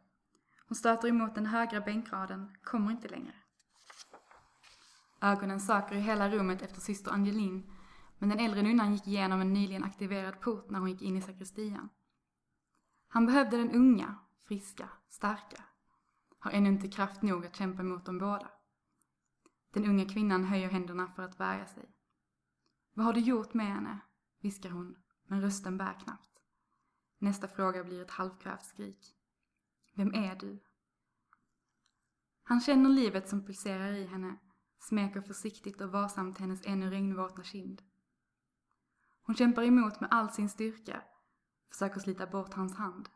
Hon 0.69 0.75
stöter 0.75 1.09
emot 1.09 1.35
den 1.35 1.47
högra 1.47 1.81
bänkraden. 1.81 2.57
Kommer 2.63 2.91
inte 2.91 3.09
längre. 3.09 3.35
Ögonen 5.21 5.61
söker 5.61 5.97
i 5.97 6.01
hela 6.01 6.31
rummet 6.31 6.63
efter 6.63 6.81
syster 6.81 7.11
Angelin. 7.11 7.71
Men 8.19 8.29
den 8.29 8.41
äldre 8.41 8.63
nunnan 8.63 8.93
gick 8.93 9.07
igenom 9.07 9.41
en 9.41 9.53
nyligen 9.53 9.85
aktiverad 9.85 10.41
port 10.41 10.71
när 10.71 10.79
hon 10.79 10.91
gick 10.91 11.03
in 11.03 11.17
i 11.17 11.23
sakristian. 11.23 11.89
Han 13.09 13.27
behövde 13.27 13.57
den 13.57 13.71
unga, 13.71 14.15
friska, 14.49 14.89
starka. 15.09 15.65
Har 16.39 16.51
ännu 16.51 16.69
inte 16.69 16.89
kraft 16.89 17.23
nog 17.23 17.47
att 17.47 17.57
kämpa 17.57 17.83
mot 17.83 18.07
dem 18.07 18.19
båda. 18.19 18.51
Den 19.71 19.87
unga 19.87 20.09
kvinnan 20.09 20.45
höjer 20.45 20.69
händerna 20.69 21.09
för 21.09 21.23
att 21.23 21.41
värja 21.41 21.67
sig. 21.67 21.95
Vad 22.95 23.07
har 23.07 23.13
du 23.13 23.21
gjort 23.21 23.55
med 23.55 23.67
henne? 23.67 23.99
viskar 24.41 24.71
hon, 24.71 24.97
men 25.27 25.41
rösten 25.41 25.79
bär 25.79 26.01
knappt. 26.05 26.31
Nästa 27.19 27.49
fråga 27.49 27.85
blir 27.85 28.03
ett 28.03 28.11
halvkvävt 28.11 28.65
skrik. 28.65 29.17
Vem 29.95 30.15
är 30.15 30.37
du? 30.37 30.61
Han 32.43 32.61
känner 32.61 32.91
livet 32.91 33.29
som 33.29 33.47
pulserar 33.47 33.93
i 33.93 34.07
henne, 34.07 34.37
smeker 34.89 35.21
försiktigt 35.21 35.81
och 35.81 35.93
varsamt 35.93 36.39
hennes 36.39 36.67
ännu 36.67 36.91
regnvåtna 36.91 37.45
kind. 37.45 37.83
Hon 39.23 39.35
kämpar 39.35 39.63
emot 39.63 40.01
med 40.01 40.09
all 40.13 40.31
sin 40.31 40.49
styrka, 40.49 41.03
försöker 41.71 42.01
slita 42.01 42.27
bort 42.27 42.55
hans 42.55 42.77
hand. 42.77 43.09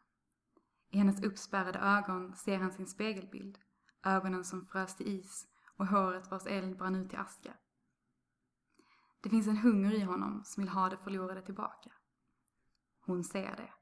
I 0.90 0.98
hennes 0.98 1.22
uppspärrade 1.22 1.78
ögon 1.78 2.36
ser 2.36 2.58
han 2.58 2.72
sin 2.72 2.86
spegelbild, 2.86 3.58
ögonen 4.04 4.44
som 4.44 4.66
frös 4.66 4.96
till 4.96 5.08
is 5.08 5.46
och 5.76 5.86
håret 5.86 6.30
vars 6.30 6.46
eld 6.46 6.76
brann 6.78 6.94
ut 6.94 7.10
till 7.10 7.18
aska. 7.18 7.54
Det 9.20 9.30
finns 9.30 9.46
en 9.46 9.56
hunger 9.56 9.94
i 9.94 10.02
honom 10.02 10.44
som 10.44 10.62
vill 10.62 10.70
ha 10.70 10.88
det 10.88 10.96
förlorade 10.96 11.42
tillbaka. 11.42 11.90
Hon 13.00 13.24
ser 13.24 13.56
det. 13.56 13.72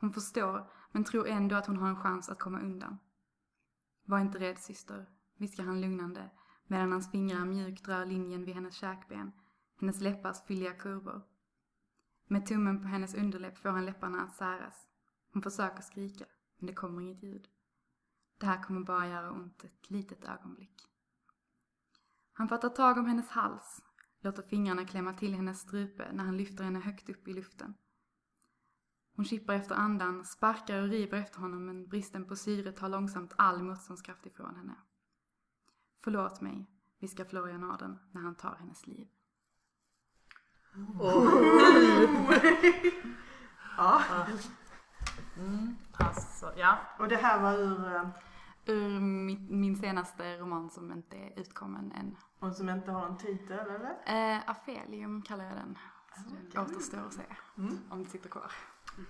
Hon 0.00 0.12
förstår, 0.12 0.70
men 0.92 1.04
tror 1.04 1.26
ändå 1.26 1.56
att 1.56 1.66
hon 1.66 1.76
har 1.76 1.88
en 1.88 2.02
chans 2.02 2.28
att 2.28 2.38
komma 2.38 2.60
undan. 2.60 2.98
Var 4.04 4.18
inte 4.18 4.38
rädd 4.38 4.58
syster, 4.58 5.08
viskar 5.36 5.64
han 5.64 5.80
lugnande 5.80 6.30
medan 6.68 6.92
hans 6.92 7.10
fingrar 7.10 7.44
mjukt 7.44 7.88
rör 7.88 8.06
linjen 8.06 8.44
vid 8.44 8.54
hennes 8.54 8.74
käkben, 8.74 9.32
hennes 9.80 10.00
läppars 10.00 10.42
fylliga 10.42 10.72
kurvor. 10.72 11.22
Med 12.26 12.46
tummen 12.46 12.82
på 12.82 12.88
hennes 12.88 13.14
underläpp 13.14 13.58
får 13.58 13.68
han 13.68 13.86
läpparna 13.86 14.22
att 14.22 14.34
säras. 14.34 14.88
Hon 15.32 15.42
försöker 15.42 15.82
skrika, 15.82 16.24
men 16.58 16.66
det 16.66 16.74
kommer 16.74 17.02
inget 17.02 17.22
ljud. 17.22 17.48
Det 18.38 18.46
här 18.46 18.62
kommer 18.62 18.80
bara 18.80 19.08
göra 19.08 19.32
ont 19.32 19.64
ett 19.64 19.90
litet 19.90 20.24
ögonblick. 20.24 20.88
Han 22.32 22.48
fattar 22.48 22.68
tag 22.68 22.98
om 22.98 23.06
hennes 23.06 23.28
hals, 23.28 23.82
låter 24.20 24.42
fingrarna 24.42 24.84
klämma 24.84 25.12
till 25.12 25.34
hennes 25.34 25.60
strupe 25.60 26.12
när 26.12 26.24
han 26.24 26.36
lyfter 26.36 26.64
henne 26.64 26.78
högt 26.78 27.08
upp 27.08 27.28
i 27.28 27.32
luften. 27.32 27.74
Hon 29.16 29.24
kippar 29.24 29.54
efter 29.54 29.74
andan, 29.74 30.24
sparkar 30.24 30.82
och 30.82 30.88
river 30.88 31.18
efter 31.18 31.40
honom 31.40 31.66
men 31.66 31.88
bristen 31.88 32.24
på 32.24 32.36
syre 32.36 32.72
tar 32.72 32.88
långsamt 32.88 33.32
all 33.36 33.62
motståndskraft 33.62 34.26
ifrån 34.26 34.56
henne. 34.56 34.74
Förlåt 36.04 36.40
mig, 36.40 36.66
viskar 36.98 37.24
Florian 37.24 37.70
Aden 37.70 37.98
när 38.12 38.20
han 38.20 38.34
tar 38.34 38.56
hennes 38.60 38.86
liv. 38.86 39.08
Ja. 43.76 44.02
Mm, 45.38 45.76
alltså, 45.92 46.52
ja. 46.56 46.78
Och 46.98 47.08
det 47.08 47.16
här 47.16 47.42
var 47.42 47.52
ur, 47.58 47.94
eh, 47.96 48.08
Ur 48.66 49.00
min, 49.00 49.60
min 49.60 49.76
senaste 49.76 50.38
roman 50.38 50.70
som 50.70 50.92
inte 50.92 51.16
är 51.16 51.38
utkommen 51.40 51.92
än. 51.92 52.16
och 52.38 52.52
som 52.56 52.68
inte 52.68 52.90
har 52.90 53.06
en 53.06 53.16
titel 53.16 53.58
eller? 53.58 53.96
Eh, 54.36 54.50
Afelium 54.50 55.22
kallar 55.22 55.44
jag 55.44 55.54
den. 55.54 55.78
Så 56.16 56.34
det 56.52 56.58
återstår 56.60 56.98
att 57.06 57.12
se 57.12 57.22
om 57.90 58.04
det 58.04 58.10
sitter 58.10 58.28
kvar. 58.28 58.52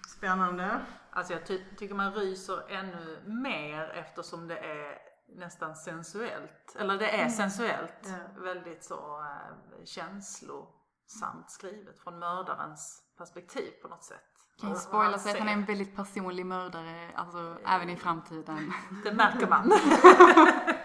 Spännande. 0.08 0.80
Alltså 1.10 1.32
jag 1.32 1.46
ty- 1.46 1.64
tycker 1.76 1.94
man 1.94 2.12
ryser 2.14 2.70
ännu 2.70 3.22
mer 3.26 3.88
eftersom 3.90 4.48
det 4.48 4.58
är 4.58 4.98
nästan 5.28 5.76
sensuellt. 5.76 6.76
Eller 6.78 6.98
det 6.98 7.10
är 7.10 7.28
sensuellt. 7.28 7.98
Ja. 8.02 8.42
Väldigt 8.42 8.84
så 8.84 9.20
äh, 9.20 9.84
känslosamt 9.84 11.50
skrivet 11.50 11.98
från 11.98 12.18
mördarens 12.18 13.02
perspektiv 13.18 13.70
på 13.82 13.88
något 13.88 14.04
sätt. 14.04 14.24
Kan 14.60 14.70
ju 14.70 14.76
spoila 14.76 15.18
sig 15.18 15.32
att 15.32 15.38
han 15.38 15.48
är 15.48 15.52
en 15.52 15.64
väldigt 15.64 15.96
personlig 15.96 16.46
mördare, 16.46 17.10
alltså 17.14 17.58
även 17.66 17.90
i 17.90 17.96
framtiden. 17.96 18.72
Det 19.04 19.12
märker 19.12 19.48
man. 19.48 19.72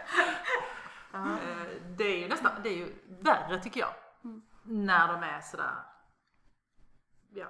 Eh, 1.15 1.67
det 1.97 2.03
är 2.03 2.19
ju 2.19 2.27
nästan, 2.27 2.51
det 2.63 2.69
är 2.69 2.77
ju 2.77 2.95
värre 3.07 3.59
tycker 3.59 3.79
jag. 3.79 3.93
När 4.63 5.07
de 5.07 5.23
är 5.23 5.41
sådär, 5.41 5.85
ja, 7.29 7.47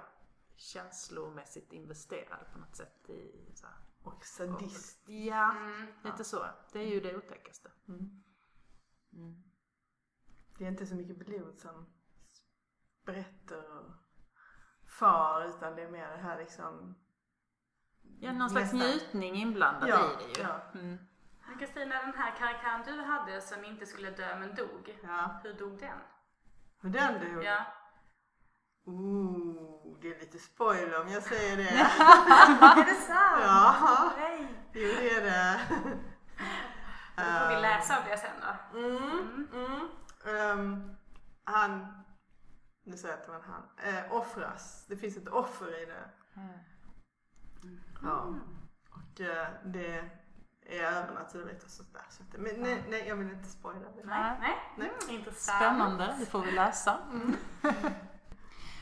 känslomässigt 0.56 1.72
investerade 1.72 2.44
på 2.52 2.58
något 2.58 2.76
sätt 2.76 3.10
i 3.10 3.52
så 3.54 3.66
här, 3.66 3.76
Och 4.04 4.24
sadist. 4.24 5.08
Ja, 5.08 5.54
lite 6.04 6.24
så. 6.24 6.46
Det 6.72 6.78
är 6.78 6.86
ju 6.86 7.00
det 7.00 7.16
otäckaste. 7.16 7.70
Det 10.58 10.64
är 10.64 10.68
inte 10.68 10.86
så 10.86 10.94
mycket 10.94 11.18
blod 11.26 11.58
som 11.58 11.86
berättar 13.04 13.78
och 13.78 13.92
far 14.98 15.48
utan 15.48 15.76
det 15.76 15.82
är 15.82 15.90
mer 15.90 16.08
det 16.08 16.16
här 16.22 16.38
liksom 16.38 16.94
Ja, 18.20 18.32
någon 18.32 18.50
slags 18.50 18.72
Nästan. 18.72 18.90
njutning 18.90 19.34
inblandad 19.34 19.88
Ja, 19.88 20.10
i 20.20 20.24
det 20.32 20.40
ju. 20.40 20.46
ja. 20.46 20.60
Mm. 20.74 20.98
Kristina, 21.58 22.02
den 22.02 22.14
här 22.14 22.36
karaktären 22.36 22.82
du 22.86 23.02
hade 23.02 23.40
som 23.40 23.64
inte 23.64 23.86
skulle 23.86 24.10
dö 24.10 24.38
men 24.38 24.54
dog. 24.54 24.98
Ja. 25.02 25.40
Hur 25.42 25.54
dog 25.54 25.78
den? 25.78 25.98
Hur 26.80 26.90
den 26.90 27.20
du? 27.20 27.42
Ja. 27.44 27.66
Ooh, 28.84 29.73
det 30.02 30.16
är 30.16 30.20
lite 30.20 30.38
spoiler 30.38 31.00
om 31.00 31.08
jag 31.08 31.22
säger 31.22 31.56
det. 31.56 31.62
är 31.70 32.84
det 32.84 32.94
sant? 32.94 33.40
Ja. 33.40 34.12
Nej. 34.18 34.48
Jo 34.72 34.88
det 35.00 35.10
är 35.10 35.22
det. 35.22 35.60
Då 37.16 37.22
får 37.22 37.54
vi 37.54 37.62
läsa 37.62 37.98
om 37.98 38.04
det 38.10 38.18
sen 38.18 38.30
då. 38.40 38.78
Mm, 38.78 39.48
mm. 39.52 39.88
Ehm, 40.26 40.96
han, 41.44 41.86
nu 42.84 42.96
säger 42.96 43.14
jag 43.14 43.20
att 43.20 43.26
det 43.26 43.32
var 43.32 43.40
han, 43.40 43.94
eh, 43.94 44.14
offras. 44.14 44.84
Det 44.88 44.96
finns 44.96 45.16
ett 45.16 45.28
offer 45.28 45.82
i 45.82 45.86
det. 45.86 46.10
Ja. 48.02 48.34
Och 48.90 49.20
eh, 49.20 49.46
det 49.64 50.10
är 50.66 50.92
övernaturligt 50.92 51.64
och 51.64 51.70
sånt 51.70 51.92
där. 51.92 52.04
Så 52.10 52.22
att, 52.22 52.40
men 52.40 52.62
nej, 52.62 52.84
nej, 52.88 53.08
jag 53.08 53.16
vill 53.16 53.30
inte 53.30 53.48
spoila 53.48 53.90
det. 53.90 54.04
Nej. 54.04 54.36
Nej. 54.40 54.56
Nej. 54.76 54.92
Mm, 55.02 55.14
intressant. 55.14 55.58
Spännande, 55.58 56.16
det 56.18 56.26
får 56.26 56.42
vi 56.42 56.50
läsa. 56.50 56.98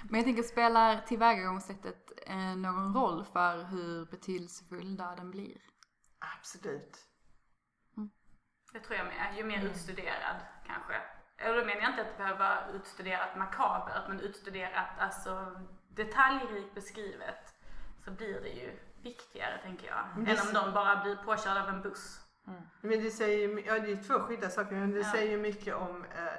Men 0.09 0.15
jag 0.21 0.25
tänker, 0.25 0.43
spelar 0.43 1.01
tillvägagångssättet 1.01 2.13
eh, 2.27 2.57
någon 2.57 2.95
roll 2.95 3.25
för 3.25 3.65
hur 3.65 4.07
betydelsefull 4.07 4.97
döden 4.97 5.31
blir? 5.31 5.61
Absolut. 6.39 6.99
Det 8.73 8.81
tror 8.81 8.97
jag 8.99 9.07
med. 9.07 9.37
Ju 9.37 9.45
mer 9.45 9.65
utstuderad 9.65 10.37
kanske. 10.67 10.95
Eller 11.37 11.59
då 11.59 11.65
menar 11.65 11.81
jag 11.81 11.91
inte 11.91 12.03
att 12.03 12.09
det 12.09 12.17
behöver 12.19 12.39
vara 12.39 12.69
utstuderat 12.69 13.37
makabert 13.37 14.09
men 14.09 14.21
utstuderat 14.21 14.89
alltså 14.99 15.61
detaljrikt 15.89 16.75
beskrivet 16.75 17.55
så 18.05 18.11
blir 18.11 18.41
det 18.41 18.49
ju 18.49 18.79
viktigare 19.03 19.59
tänker 19.63 19.87
jag. 19.87 20.05
Men 20.17 20.25
det 20.25 20.31
Än 20.31 20.47
om 20.49 20.55
de 20.55 20.73
bara 20.75 21.03
blir 21.03 21.17
påkörda 21.17 21.63
av 21.63 21.69
en 21.69 21.83
buss. 21.83 22.21
Men 22.81 23.03
det 23.03 23.11
säger 23.11 23.49
ju, 23.49 23.65
ja 23.67 23.79
det 23.79 23.93
är 23.93 24.03
två 24.03 24.19
skilda 24.19 24.51
saker 24.51 24.75
men 24.75 24.91
det 24.91 24.99
Ja. 25.01 25.13
säger 25.13 25.31
ju 25.31 25.39
mycket 25.39 25.75
om 25.75 26.05
eh, 26.05 26.33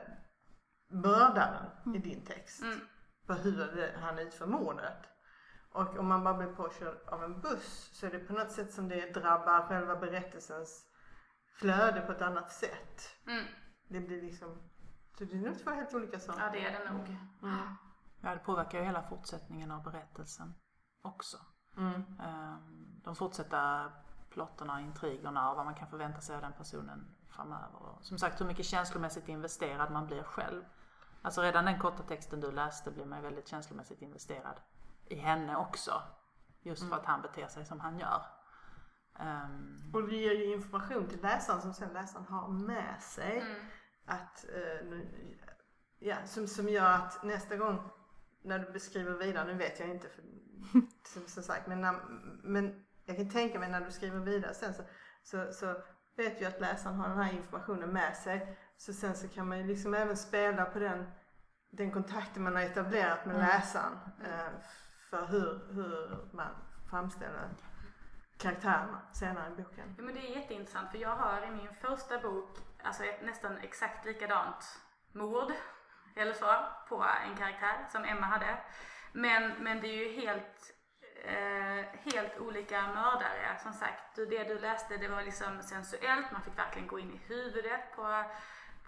mördaren 0.89 1.95
i 1.95 1.97
din 1.97 2.25
text. 2.25 2.61
Mm. 2.63 2.79
För 3.25 3.33
hur 3.33 3.57
det, 3.57 3.99
han 4.01 4.19
utför 4.19 4.45
mordet. 4.45 5.09
Och 5.71 5.97
om 5.97 6.07
man 6.07 6.23
bara 6.23 6.33
blir 6.33 6.47
påkörd 6.47 6.97
av 7.07 7.23
en 7.23 7.41
buss 7.41 7.89
så 7.93 8.05
är 8.05 8.11
det 8.11 8.19
på 8.19 8.33
något 8.33 8.51
sätt 8.51 8.73
som 8.73 8.89
det 8.89 9.13
drabbar 9.13 9.67
själva 9.67 9.95
berättelsens 9.95 10.85
flöde 11.59 12.01
på 12.01 12.11
ett 12.11 12.21
annat 12.21 12.51
sätt. 12.51 13.01
Mm. 13.27 13.45
Det 13.87 13.99
blir 13.99 14.21
liksom, 14.21 14.61
så 15.17 15.23
det 15.25 15.33
är 15.33 15.41
nog 15.41 15.59
två 15.63 15.71
helt 15.71 15.93
olika 15.93 16.19
saker. 16.19 16.41
Ja 16.41 16.49
det 16.51 16.65
är 16.65 16.79
det 16.79 16.91
nog. 16.91 17.17
Ja, 18.21 18.33
det 18.33 18.39
påverkar 18.39 18.79
ju 18.79 18.85
hela 18.85 19.01
fortsättningen 19.01 19.71
av 19.71 19.83
berättelsen 19.83 20.53
också. 21.01 21.37
Mm. 21.77 22.03
Ehm, 22.19 23.01
De 23.03 23.15
fortsätter 23.15 23.91
plotterna, 24.29 24.81
intrigerna 24.81 25.49
och 25.49 25.55
vad 25.55 25.65
man 25.65 25.75
kan 25.75 25.87
förvänta 25.87 26.21
sig 26.21 26.35
av 26.35 26.41
den 26.41 26.53
personen 26.53 27.15
framöver. 27.29 27.75
Och 27.75 28.05
som 28.05 28.17
sagt 28.19 28.41
hur 28.41 28.45
mycket 28.45 28.65
känslomässigt 28.65 29.27
investerad 29.27 29.91
man 29.91 30.05
blir 30.05 30.23
själv. 30.23 30.63
Alltså 31.25 31.41
redan 31.41 31.65
den 31.65 31.79
korta 31.79 32.03
texten 32.03 32.39
du 32.41 32.51
läste 32.51 32.91
blir 32.91 33.05
man 33.05 33.21
väldigt 33.21 33.47
känslomässigt 33.47 34.01
investerad 34.01 34.59
i 35.05 35.15
henne 35.15 35.55
också. 35.55 36.01
Just 36.61 36.89
för 36.89 36.95
att 36.95 37.05
han 37.05 37.21
beter 37.21 37.47
sig 37.47 37.65
som 37.65 37.79
han 37.79 37.99
gör. 37.99 38.21
Ehm, 39.19 39.91
Och 39.93 40.07
det 40.07 40.15
ger 40.15 40.31
ju 40.31 40.53
information 40.53 41.07
till 41.07 41.21
läsaren 41.21 41.61
som 41.61 41.73
sen 41.73 41.93
läsaren 41.93 42.25
har 42.25 42.47
med 42.49 43.01
sig. 43.01 43.37
Mm. 43.39 43.55
Att, 44.05 44.45
nu- 44.83 45.37
ja, 45.99 46.15
som, 46.25 46.47
som 46.47 46.69
gör 46.69 46.91
att 46.93 47.23
nästa 47.23 47.55
gång 47.57 47.89
när 48.41 48.59
du 48.59 48.71
beskriver 48.71 49.11
vidare, 49.17 49.45
nu 49.47 49.53
vet 49.53 49.79
jag 49.79 49.89
inte 49.89 50.09
för, 50.09 50.23
som, 51.07 51.27
som 51.27 51.43
sagt, 51.43 51.67
men, 51.67 51.81
när, 51.81 51.93
men 52.43 52.85
jag 53.05 53.17
kan 53.17 53.29
tänka 53.29 53.59
mig 53.59 53.69
när 53.69 53.81
du 53.81 53.91
skriver 53.91 54.19
vidare 54.19 54.53
sen 54.53 54.73
så, 54.73 54.83
så, 55.23 55.51
så 55.53 55.75
vet 56.15 56.41
ju 56.41 56.45
att 56.45 56.59
läsaren 56.61 56.95
har 56.95 57.09
den 57.09 57.17
här 57.17 57.33
informationen 57.33 57.89
med 57.89 58.17
sig. 58.17 58.57
Så 58.85 58.93
sen 58.93 59.15
så 59.15 59.27
kan 59.27 59.47
man 59.47 59.57
ju 59.57 59.67
liksom 59.67 59.93
även 59.93 60.17
spela 60.17 60.65
på 60.65 60.79
den, 60.79 61.11
den 61.69 61.91
kontakten 61.91 62.43
man 62.43 62.55
har 62.55 62.61
etablerat 62.61 63.25
med 63.25 63.37
läsaren. 63.37 63.99
Eh, 64.23 64.59
för 65.09 65.25
hur, 65.25 65.73
hur 65.73 66.17
man 66.33 66.55
framställer 66.89 67.49
karaktärerna 68.37 69.01
senare 69.13 69.51
i 69.51 69.55
boken. 69.55 69.95
Ja, 69.97 70.03
men 70.03 70.15
det 70.15 70.21
är 70.21 70.35
jätteintressant 70.35 70.91
för 70.91 70.97
jag 70.97 71.15
har 71.15 71.47
i 71.47 71.51
min 71.51 71.73
första 71.81 72.19
bok 72.19 72.57
alltså 72.83 73.03
ett 73.03 73.25
nästan 73.25 73.57
exakt 73.57 74.05
likadant 74.05 74.79
mord 75.11 75.51
eller 76.15 76.33
så 76.33 76.65
på 76.89 77.05
en 77.27 77.37
karaktär 77.37 77.87
som 77.91 78.03
Emma 78.03 78.25
hade. 78.25 78.57
Men, 79.13 79.63
men 79.63 79.81
det 79.81 79.87
är 79.87 80.09
ju 80.09 80.21
helt, 80.21 80.73
eh, 81.23 82.13
helt 82.13 82.37
olika 82.37 82.81
mördare. 82.81 83.57
Som 83.63 83.73
sagt, 83.73 84.15
det 84.15 84.43
du 84.43 84.59
läste 84.59 84.97
det 84.97 85.07
var 85.07 85.21
liksom 85.21 85.61
sensuellt, 85.61 86.31
man 86.31 86.41
fick 86.41 86.57
verkligen 86.57 86.87
gå 86.87 86.99
in 86.99 87.13
i 87.13 87.17
huvudet 87.17 87.95
på, 87.95 88.23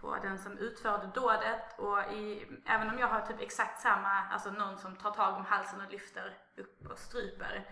på 0.01 0.15
den 0.15 0.39
som 0.39 0.57
utförde 0.57 1.07
dådet. 1.07 1.79
Och 1.79 2.13
i, 2.13 2.47
även 2.65 2.89
om 2.89 2.99
jag 2.99 3.07
har 3.07 3.21
typ 3.21 3.41
exakt 3.41 3.81
samma, 3.81 4.09
alltså 4.09 4.51
någon 4.51 4.77
som 4.77 4.95
tar 4.95 5.11
tag 5.11 5.35
om 5.35 5.45
halsen 5.45 5.81
och 5.81 5.91
lyfter 5.91 6.37
upp 6.57 6.91
och 6.91 6.99
stryper 6.99 7.69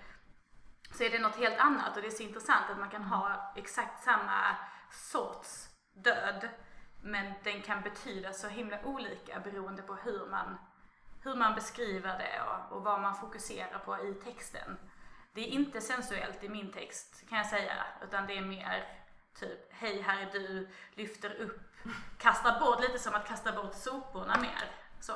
så 0.93 1.03
är 1.03 1.09
det 1.09 1.19
något 1.19 1.35
helt 1.35 1.59
annat 1.59 1.95
och 1.95 2.01
det 2.01 2.07
är 2.07 2.11
så 2.11 2.23
intressant 2.23 2.69
att 2.69 2.79
man 2.79 2.89
kan 2.89 3.03
ha 3.03 3.53
exakt 3.55 4.03
samma 4.03 4.55
sorts 4.91 5.69
död 5.93 6.49
men 7.01 7.33
den 7.43 7.61
kan 7.61 7.81
betyda 7.81 8.33
så 8.33 8.47
himla 8.47 8.85
olika 8.85 9.39
beroende 9.39 9.81
på 9.81 9.93
hur 9.93 10.25
man, 10.25 10.57
hur 11.23 11.35
man 11.35 11.55
beskriver 11.55 12.17
det 12.17 12.41
och, 12.41 12.77
och 12.77 12.83
vad 12.83 13.01
man 13.01 13.15
fokuserar 13.15 13.79
på 13.79 13.97
i 14.05 14.13
texten. 14.13 14.77
Det 15.33 15.41
är 15.41 15.47
inte 15.47 15.81
sensuellt 15.81 16.43
i 16.43 16.49
min 16.49 16.71
text 16.71 17.29
kan 17.29 17.37
jag 17.37 17.47
säga 17.47 17.85
utan 18.03 18.27
det 18.27 18.37
är 18.37 18.41
mer 18.41 19.02
typ 19.39 19.59
hej 19.69 20.01
här 20.01 20.21
är 20.21 20.31
du, 20.31 20.67
lyfter 20.93 21.41
upp, 21.41 21.59
kastar 22.17 22.59
bort 22.59 22.81
lite 22.81 22.99
som 22.99 23.13
att 23.13 23.27
kasta 23.27 23.51
bort 23.51 23.73
soporna 23.73 24.37
mer. 24.41 24.71
Så. 24.99 25.13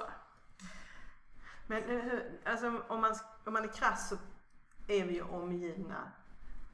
Men 1.68 1.84
hur, 1.84 2.42
alltså, 2.46 2.82
om, 2.88 3.02
man, 3.02 3.16
om 3.46 3.54
man 3.54 3.64
är 3.64 3.74
krass 3.74 4.10
så 4.10 4.16
är 4.88 5.06
vi 5.06 5.14
ju 5.14 5.22
omgivna 5.22 6.12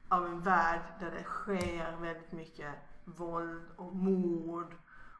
av 0.09 0.25
en 0.25 0.41
värld 0.41 0.81
där 0.99 1.11
det 1.11 1.23
sker 1.23 1.95
väldigt 2.01 2.31
mycket 2.31 2.75
våld 3.03 3.65
och 3.77 3.95
mord 3.95 4.75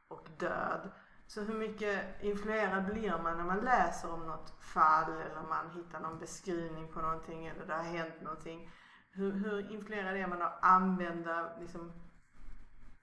och 0.08 0.28
död. 0.38 0.92
Så 1.28 1.42
hur 1.42 1.54
mycket 1.54 2.24
influerad 2.24 2.86
blir 2.86 3.18
man 3.24 3.38
när 3.38 3.44
man 3.44 3.60
läser 3.60 4.14
om 4.14 4.28
något 4.28 4.64
fall 4.64 5.12
eller 5.12 5.42
man 5.50 5.70
hittar 5.70 6.00
någon 6.00 6.20
beskrivning 6.20 6.94
på 6.94 7.02
någonting 7.02 7.48
eller 7.48 7.66
det 7.66 7.74
har 7.74 7.84
hänt 7.84 8.22
någonting. 8.22 8.72
Hur, 9.12 9.32
hur 9.32 9.72
influerad 9.72 10.18
är 10.18 10.28
man 10.28 10.42
att 10.42 10.60
använda 10.62 11.58
liksom 11.60 11.94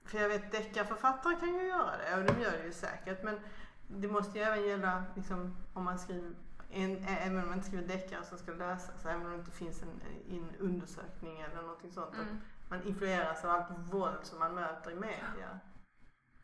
för 0.03 0.17
jag 0.17 0.29
vet 0.29 0.51
deckarförfattare 0.51 1.35
kan 1.35 1.53
ju 1.53 1.67
göra 1.67 1.97
det 1.97 2.17
och 2.17 2.25
de 2.25 2.41
gör 2.41 2.51
det 2.51 2.65
ju 2.65 2.73
säkert 2.73 3.23
men 3.23 3.39
det 3.87 4.07
måste 4.07 4.37
ju 4.37 4.43
även 4.43 4.63
gälla 4.63 5.03
liksom, 5.15 5.57
om 5.73 5.83
man 5.83 5.99
skriver, 5.99 6.31
en, 6.69 7.05
även 7.05 7.37
om 7.37 7.45
man 7.45 7.53
inte 7.53 7.67
skriver 7.67 7.87
deckare 7.87 8.23
som 8.23 8.37
ska 8.37 8.51
läsas, 8.51 9.05
även 9.05 9.25
om 9.25 9.31
det 9.31 9.37
inte 9.37 9.51
finns 9.51 9.83
en, 9.83 10.01
en 10.29 10.55
undersökning 10.59 11.39
eller 11.39 11.61
någonting 11.61 11.91
sånt. 11.91 12.13
Mm. 12.13 12.27
Att 12.63 12.69
man 12.69 12.83
influeras 12.83 13.45
av 13.45 13.49
allt 13.49 13.93
våld 13.93 14.19
som 14.23 14.39
man 14.39 14.55
möter 14.55 14.91
i 14.91 14.95
media. 14.95 15.59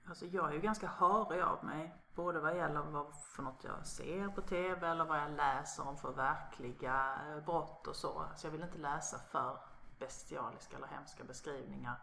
Alltså 0.05 0.25
jag 0.25 0.49
är 0.49 0.53
ju 0.53 0.59
ganska 0.59 0.87
harig 0.87 1.41
av 1.41 1.65
mig. 1.65 1.95
Både 2.15 2.39
vad 2.39 2.57
gäller 2.57 2.81
vad 2.81 3.15
för 3.15 3.43
något 3.43 3.63
jag 3.63 3.85
ser 3.85 4.27
på 4.27 4.41
TV 4.41 4.87
eller 4.87 5.05
vad 5.05 5.17
jag 5.19 5.31
läser 5.31 5.87
om 5.87 5.97
för 5.97 6.11
verkliga 6.11 7.19
eh, 7.27 7.45
brott 7.45 7.87
och 7.87 7.95
så. 7.95 8.25
Så 8.35 8.47
jag 8.47 8.51
vill 8.51 8.63
inte 8.63 8.77
läsa 8.77 9.19
för 9.19 9.59
bestialiska 9.99 10.77
eller 10.77 10.87
hemska 10.87 11.23
beskrivningar. 11.23 11.95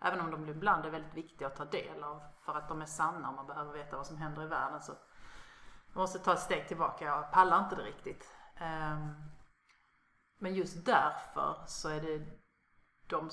Även 0.00 0.20
om 0.20 0.30
de 0.30 0.48
ibland 0.48 0.86
är 0.86 0.90
väldigt 0.90 1.14
viktiga 1.14 1.48
att 1.48 1.56
ta 1.56 1.64
del 1.64 2.04
av 2.04 2.22
för 2.40 2.54
att 2.54 2.68
de 2.68 2.82
är 2.82 2.86
sanna 2.86 3.28
och 3.28 3.34
man 3.34 3.46
behöver 3.46 3.72
veta 3.72 3.96
vad 3.96 4.06
som 4.06 4.16
händer 4.16 4.42
i 4.42 4.46
världen. 4.46 4.82
Så 4.82 4.92
man 5.92 6.02
måste 6.02 6.18
ta 6.18 6.32
ett 6.32 6.40
steg 6.40 6.68
tillbaka, 6.68 7.04
jag 7.04 7.32
pallar 7.32 7.64
inte 7.64 7.76
det 7.76 7.82
riktigt. 7.82 8.34
Ehm, 8.56 9.14
men 10.38 10.54
just 10.54 10.86
därför 10.86 11.64
så 11.66 11.88
är 11.88 12.00
det 12.00 12.26
de 13.06 13.30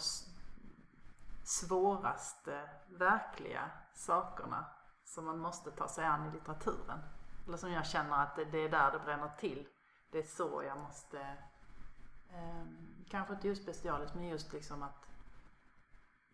svåraste 1.44 2.70
verkliga 2.88 3.72
sakerna 3.94 4.66
som 5.04 5.26
man 5.26 5.40
måste 5.40 5.72
ta 5.72 5.88
sig 5.88 6.06
an 6.06 6.28
i 6.28 6.32
litteraturen. 6.32 7.00
Eller 7.48 7.58
som 7.58 7.72
jag 7.72 7.86
känner 7.86 8.24
att 8.24 8.36
det, 8.36 8.58
är 8.58 8.70
där 8.70 8.92
det 8.92 9.00
bränner 9.00 9.32
till. 9.38 9.68
Det 10.12 10.20
är 10.20 10.24
så 10.24 10.64
jag 10.68 10.78
måste, 10.80 11.38
ehm, 12.34 13.06
kanske 13.10 13.34
inte 13.34 13.48
just 13.48 13.66
bestialiskt 13.66 14.16
men 14.16 14.28
just 14.28 14.54
liksom 14.54 14.84
att 14.84 15.08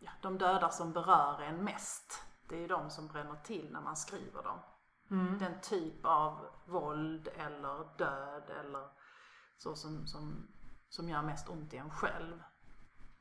ja, 0.01 0.11
de 0.21 0.37
döda 0.37 0.69
som 0.69 0.93
berör 0.93 1.41
en 1.41 1.63
mest. 1.63 2.23
Det 2.49 2.55
är 2.55 2.59
ju 2.59 2.67
de 2.67 2.89
som 2.89 3.07
bränner 3.07 3.35
till 3.35 3.71
när 3.71 3.81
man 3.81 3.95
skriver 3.95 4.43
dem. 4.43 4.59
Den 5.39 5.61
typ 5.61 6.05
av 6.05 6.47
våld 6.65 7.27
eller 7.27 7.97
död 7.97 8.49
eller 8.59 8.87
så 9.57 9.75
som, 9.75 10.07
som, 10.07 10.47
som 10.89 11.09
gör 11.09 11.21
mest 11.21 11.49
ont 11.49 11.73
i 11.73 11.77
en 11.77 11.89
själv. 11.89 12.43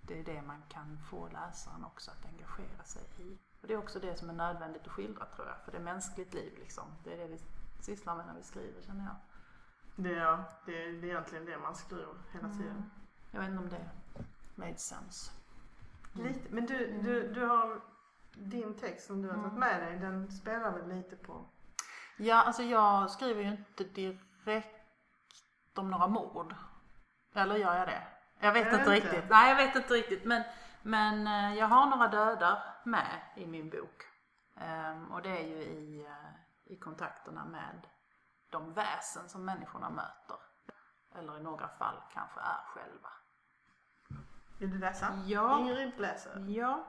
Det 0.01 0.21
är 0.21 0.25
det 0.25 0.43
man 0.43 0.63
kan 0.69 0.99
få 1.11 1.29
läsaren 1.29 1.85
också 1.85 2.11
att 2.11 2.27
engagera 2.27 2.85
sig 2.85 3.03
i. 3.19 3.39
Och 3.61 3.69
det 3.69 3.75
är 3.75 3.79
också 3.79 4.01
det 4.01 4.17
som 4.17 4.31
är 4.31 4.35
nödvändigt 4.35 4.87
att 4.87 4.93
skildra 4.93 5.27
tror 5.27 5.49
jag. 5.49 5.57
För 5.65 5.73
det 5.73 5.79
är 5.79 5.83
mänskligt 5.83 6.35
liv 6.35 6.59
liksom. 6.59 6.85
Det 7.05 7.13
är 7.13 7.19
det 7.19 7.27
vi 7.27 7.39
sysslar 7.81 8.17
med 8.17 8.27
när 8.27 8.35
vi 8.35 8.43
skriver 8.43 8.83
känner 8.83 9.05
jag. 9.05 9.17
Det 9.97 10.15
är, 10.15 10.45
det 10.67 10.85
är, 10.85 11.05
egentligen 11.05 11.45
det 11.45 11.59
man 11.59 11.75
skriver 11.75 12.15
hela 12.33 12.49
tiden. 12.49 12.91
Jag 13.31 13.41
vet 13.41 13.51
inte 13.51 13.63
om 13.63 13.69
det 13.69 13.91
made 14.55 14.77
sense. 14.77 15.40
Lite, 16.13 16.49
men 16.51 16.67
du, 16.67 17.01
du, 17.03 17.33
du 17.33 17.47
har 17.47 17.81
din 18.35 18.75
text 18.75 19.07
som 19.07 19.23
du 19.23 19.29
har 19.29 19.37
tagit 19.37 19.59
med 19.59 19.83
dig, 19.83 19.99
den 19.99 20.31
spelar 20.33 20.73
väl 20.73 20.89
lite 20.89 21.17
på... 21.17 21.45
Ja, 22.17 22.43
alltså 22.43 22.63
jag 22.63 23.11
skriver 23.11 23.43
ju 23.43 23.49
inte 23.51 23.85
direkt 23.85 24.77
om 25.75 25.91
några 25.91 26.07
mord. 26.09 26.55
Eller 27.35 27.57
gör 27.57 27.77
jag 27.77 27.89
det? 27.89 28.03
Jag 28.39 28.53
vet 28.53 28.67
Jag 28.67 28.75
inte 28.81 28.91
vet 28.91 29.05
inte. 29.05 29.17
riktigt. 29.17 29.31
Nej, 29.31 29.49
jag 29.51 29.57
vet 29.57 29.77
inte 29.77 29.95
riktigt. 29.95 30.25
Men, 30.25 30.43
men 30.83 31.27
eh, 31.27 31.59
jag 31.59 31.67
har 31.67 31.87
några 31.87 32.09
dödar 32.09 32.63
med 32.85 33.21
i 33.37 33.47
min 33.47 33.71
bok. 33.71 34.03
Ehm, 34.57 35.13
och 35.13 35.23
det 35.23 35.39
är 35.39 35.47
ju 35.47 35.63
i, 35.63 36.05
eh, 36.07 36.73
i 36.73 36.77
kontakterna 36.77 37.45
med 37.45 37.87
de 38.51 38.73
väsen 38.75 39.29
som 39.29 39.45
människorna 39.45 39.91
möter. 39.91 40.37
Eller 41.15 41.37
i 41.37 41.43
några 41.43 41.69
fall 41.69 41.97
kanske 42.13 42.41
är 42.41 42.61
själva. 42.67 43.09
Vill 44.61 44.71
du 44.71 44.79
läsa? 44.79 45.23
Ja. 45.27 45.59
Ingrid 45.59 45.93
läser. 45.99 46.45
Ja. 46.49 46.85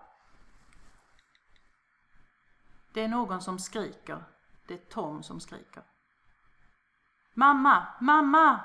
Det 2.94 3.02
är 3.02 3.08
någon 3.08 3.42
som 3.42 3.60
skriker. 3.60 4.24
Det 4.68 4.74
är 4.74 4.78
Tom 4.90 5.24
som 5.24 5.40
skriker. 5.40 5.84
Mamma! 7.34 7.88
Mamma! 8.00 8.60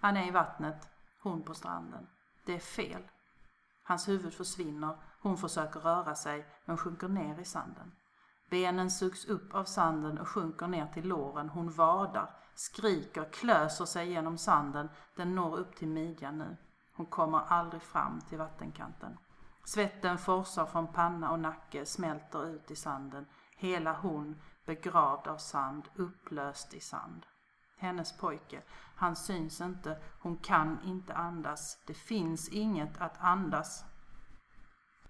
Han 0.00 0.16
är 0.16 0.28
i 0.28 0.30
vattnet, 0.30 0.88
hon 1.22 1.42
på 1.42 1.54
stranden. 1.54 2.06
Det 2.44 2.54
är 2.54 2.58
fel. 2.58 3.02
Hans 3.82 4.08
huvud 4.08 4.34
försvinner, 4.34 4.96
hon 5.20 5.36
försöker 5.36 5.80
röra 5.80 6.14
sig 6.14 6.46
men 6.64 6.76
sjunker 6.76 7.08
ner 7.08 7.38
i 7.38 7.44
sanden. 7.44 7.92
Benen 8.50 8.90
sugs 8.90 9.24
upp 9.24 9.54
av 9.54 9.64
sanden 9.64 10.18
och 10.18 10.28
sjunker 10.28 10.66
ner 10.66 10.86
till 10.86 11.08
låren. 11.08 11.48
Hon 11.48 11.70
vadar, 11.70 12.30
skriker, 12.54 13.32
klöser 13.32 13.84
sig 13.84 14.10
genom 14.10 14.38
sanden. 14.38 14.88
Den 15.16 15.34
når 15.34 15.56
upp 15.56 15.76
till 15.76 15.88
midjan 15.88 16.38
nu. 16.38 16.56
Hon 16.98 17.06
kommer 17.06 17.40
aldrig 17.48 17.82
fram 17.82 18.20
till 18.20 18.38
vattenkanten. 18.38 19.18
Svetten 19.64 20.18
forsar 20.18 20.66
från 20.66 20.92
panna 20.92 21.30
och 21.30 21.40
nacke, 21.40 21.86
smälter 21.86 22.46
ut 22.46 22.70
i 22.70 22.76
sanden. 22.76 23.26
Hela 23.56 23.92
hon, 23.92 24.40
begravd 24.66 25.28
av 25.28 25.36
sand, 25.36 25.88
upplöst 25.94 26.74
i 26.74 26.80
sand. 26.80 27.26
Hennes 27.76 28.16
pojke, 28.16 28.62
han 28.96 29.16
syns 29.16 29.60
inte, 29.60 29.98
hon 30.20 30.36
kan 30.36 30.78
inte 30.84 31.14
andas. 31.14 31.78
Det 31.86 31.94
finns 31.94 32.48
inget 32.48 33.00
att 33.00 33.16
andas. 33.20 33.84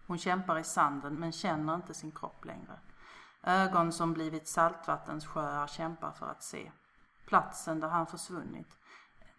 Hon 0.06 0.18
kämpar 0.18 0.58
i 0.58 0.64
sanden 0.64 1.14
men 1.14 1.32
känner 1.32 1.74
inte 1.74 1.94
sin 1.94 2.12
kropp 2.12 2.44
längre. 2.44 2.80
Ögon 3.42 3.92
som 3.92 4.12
blivit 4.12 4.48
saltvattensjöar 4.48 5.66
kämpar 5.66 6.12
för 6.12 6.26
att 6.26 6.42
se. 6.42 6.72
Platsen 7.26 7.80
där 7.80 7.88
han 7.88 8.06
försvunnit. 8.06 8.77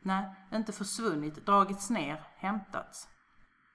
Nej, 0.01 0.35
inte 0.53 0.73
försvunnit, 0.73 1.45
dragits 1.45 1.89
ner, 1.89 2.23
hämtats. 2.37 3.07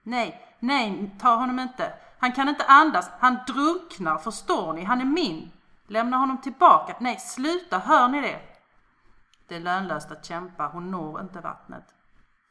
Nej, 0.03 0.55
nej, 0.59 1.15
ta 1.19 1.35
honom 1.35 1.59
inte. 1.59 1.93
Han 2.19 2.31
kan 2.31 2.49
inte 2.49 2.65
andas. 2.65 3.09
Han 3.19 3.37
drunknar, 3.47 4.17
förstår 4.17 4.73
ni? 4.73 4.83
Han 4.83 5.01
är 5.01 5.05
min. 5.05 5.51
Lämna 5.87 6.17
honom 6.17 6.41
tillbaka. 6.41 6.95
Nej, 6.99 7.19
sluta, 7.19 7.79
hör 7.79 8.07
ni 8.07 8.21
det? 8.21 8.41
Det 9.47 9.55
är 9.55 9.59
lönlöst 9.59 10.11
att 10.11 10.25
kämpa, 10.25 10.67
hon 10.67 10.91
når 10.91 11.21
inte 11.21 11.41
vattnet. 11.41 11.85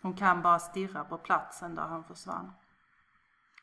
Hon 0.02 0.14
kan 0.14 0.42
bara 0.42 0.58
stirra 0.58 1.04
på 1.04 1.18
platsen 1.18 1.74
där 1.74 1.82
han 1.82 2.04
försvann. 2.04 2.52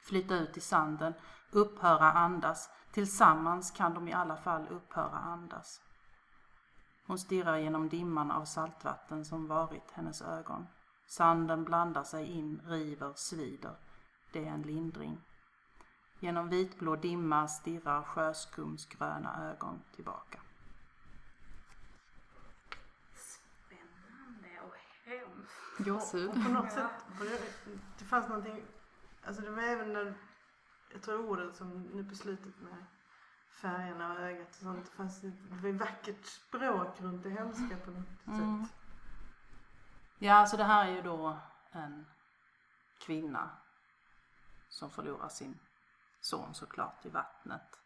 Flytta 0.03 0.35
ut 0.35 0.57
i 0.57 0.61
sanden, 0.61 1.13
upphöra 1.51 2.11
andas. 2.11 2.69
Tillsammans 2.91 3.71
kan 3.71 3.93
de 3.93 4.07
i 4.07 4.13
alla 4.13 4.37
fall 4.37 4.67
upphöra 4.67 5.17
andas. 5.17 5.81
Hon 7.11 7.19
stirrar 7.19 7.57
genom 7.57 7.89
dimman 7.89 8.31
av 8.31 8.45
saltvatten 8.45 9.25
som 9.25 9.47
varit 9.47 9.91
hennes 9.91 10.21
ögon. 10.21 10.67
Sanden 11.05 11.63
blandar 11.63 12.03
sig 12.03 12.25
in, 12.25 12.61
river, 12.65 13.13
svider. 13.15 13.75
Det 14.33 14.47
är 14.47 14.51
en 14.51 14.61
lindring. 14.61 15.21
Genom 16.19 16.49
vitblå 16.49 16.95
dimma 16.95 17.47
stirrar 17.47 18.03
sjöskumsgröna 18.03 19.51
ögon 19.51 19.81
tillbaka. 19.95 20.41
Spännande 23.13 24.61
och 24.67 24.75
hemskt. 25.03 25.77
Gåshud. 25.77 26.29
Och 26.29 26.33
på 26.33 26.51
något 26.51 26.71
sätt, 26.71 27.05
det 27.99 28.05
fanns 28.05 28.27
någonting, 28.27 28.63
alltså 29.23 29.41
det 29.41 29.51
var 29.51 29.63
även 29.63 29.93
när, 29.93 30.13
jag 30.93 31.01
tror 31.01 31.29
ordet 31.29 31.55
som 31.55 31.81
nu 31.81 32.03
på 32.03 32.15
slutet 32.15 32.61
med 32.61 32.85
färgerna 33.51 34.13
och 34.13 34.19
ögat 34.19 34.49
och 34.49 34.55
sånt, 34.55 34.85
det 34.85 34.91
fanns 34.91 35.23
ett, 35.23 35.33
vackert 35.79 36.25
språk 36.25 37.01
runt 37.01 37.23
det 37.23 37.29
hemska 37.29 37.77
på 37.85 37.91
något 37.91 38.27
Mm. 38.27 38.65
sätt. 38.65 38.75
Ja, 40.19 40.45
så 40.45 40.57
det 40.57 40.63
här 40.63 40.87
är 40.87 40.91
ju 40.91 41.01
då 41.01 41.37
en 41.71 42.05
kvinna 42.99 43.49
som 44.69 44.89
förlorar 44.91 45.29
sin 45.29 45.59
son 46.21 46.53
såklart 46.53 47.05
i 47.05 47.09
vattnet. 47.09 47.79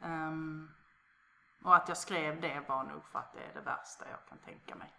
Ehm, 0.00 0.70
och 1.64 1.76
att 1.76 1.88
jag 1.88 1.96
skrev 1.96 2.40
det 2.40 2.60
var 2.68 2.84
nog 2.84 3.04
för 3.04 3.18
att 3.18 3.32
det 3.32 3.44
är 3.44 3.54
det 3.54 3.60
värsta 3.60 4.08
jag 4.10 4.26
kan 4.28 4.38
tänka 4.38 4.74
mig. 4.74 4.92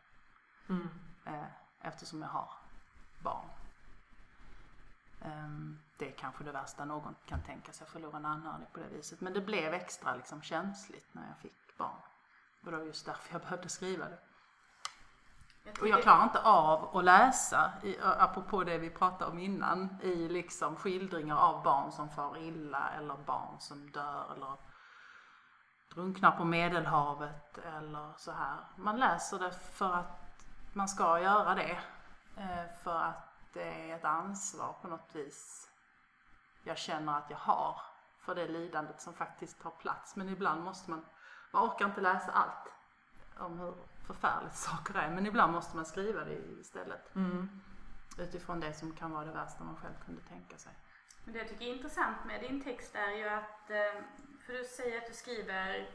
Mm. 0.69 0.89
Eh, 1.25 1.47
eftersom 1.81 2.21
jag 2.21 2.29
har 2.29 2.53
barn. 3.23 3.49
Ehm, 5.23 5.79
det 5.97 6.07
är 6.07 6.11
kanske 6.11 6.43
det 6.43 6.51
värsta 6.51 6.85
någon 6.85 7.15
kan 7.25 7.41
tänka 7.41 7.71
sig, 7.73 7.85
att 7.85 7.91
förlora 7.91 8.17
en 8.17 8.25
anhörig 8.25 8.73
på 8.73 8.79
det 8.79 8.87
viset. 8.87 9.21
Men 9.21 9.33
det 9.33 9.41
blev 9.41 9.73
extra 9.73 10.15
liksom 10.15 10.41
känsligt 10.41 11.13
när 11.13 11.27
jag 11.27 11.37
fick 11.37 11.77
barn. 11.77 12.01
Och 12.65 12.71
det 12.71 12.77
var 12.77 12.83
just 12.85 13.05
därför 13.05 13.33
jag 13.33 13.41
behövde 13.41 13.69
skriva 13.69 14.05
det. 14.05 14.17
Och 15.81 15.87
jag 15.87 16.01
klarar 16.01 16.23
inte 16.23 16.41
av 16.41 16.97
att 16.97 17.03
läsa, 17.03 17.71
i, 17.83 17.97
apropå 18.01 18.63
det 18.63 18.77
vi 18.77 18.89
pratade 18.89 19.31
om 19.31 19.39
innan, 19.39 19.97
i 20.01 20.29
liksom 20.29 20.75
skildringar 20.75 21.37
av 21.37 21.63
barn 21.63 21.91
som 21.91 22.09
far 22.09 22.37
illa 22.37 22.89
eller 22.89 23.17
barn 23.17 23.59
som 23.59 23.91
dör 23.91 24.33
eller 24.35 24.57
drunknar 25.93 26.31
på 26.31 26.45
medelhavet 26.45 27.57
eller 27.57 28.13
så 28.17 28.31
här. 28.31 28.57
Man 28.75 28.99
läser 28.99 29.39
det 29.39 29.51
för 29.51 29.93
att 29.93 30.45
man 30.73 30.87
ska 30.87 31.19
göra 31.19 31.55
det. 31.55 31.79
eh, 32.37 32.65
För 32.83 32.99
att 32.99 33.32
det 33.53 33.63
är 33.91 33.95
ett 33.95 34.05
ansvar 34.05 34.75
på 34.81 34.87
något 34.87 35.15
vis 35.15 35.69
jag 36.63 36.77
känner 36.77 37.17
att 37.17 37.29
jag 37.29 37.37
har 37.37 37.81
för 38.19 38.35
det 38.35 38.47
lidandet 38.47 39.01
som 39.01 39.13
faktiskt 39.13 39.61
tar 39.61 39.69
plats. 39.71 40.15
Men 40.15 40.29
ibland 40.29 40.63
måste 40.63 40.91
man, 40.91 41.05
man 41.51 41.69
orkar 41.69 41.85
inte 41.85 42.01
läsa 42.01 42.31
allt 42.31 42.71
om 43.37 43.59
hur 43.59 43.75
förfärligt 44.07 44.55
saker 44.69 44.95
är. 44.99 45.09
Men 45.09 45.25
ibland 45.25 45.53
måste 45.53 45.75
man 45.75 45.85
skriva 45.85 46.23
det 46.23 46.33
istället. 46.35 47.15
Mm. 47.15 47.61
Utifrån 48.17 48.59
det 48.59 48.73
som 48.73 48.95
kan 48.95 49.11
vara 49.11 49.25
det 49.25 49.31
värsta 49.31 49.63
man 49.63 49.75
själv 49.75 49.93
kunde 50.05 50.21
tänka 50.21 50.57
sig. 50.57 50.73
Men 51.25 51.33
det 51.33 51.39
jag 51.39 51.47
tycker 51.47 51.65
är 51.65 51.75
intressant 51.75 52.25
med 52.25 52.41
din 52.41 52.63
text 52.63 52.95
är 52.95 53.11
ju 53.11 53.27
att, 53.29 53.69
eh, 53.69 54.01
för 54.45 54.53
du 54.53 54.63
säger 54.63 54.97
att 55.01 55.07
du 55.07 55.13
skriver 55.13 55.89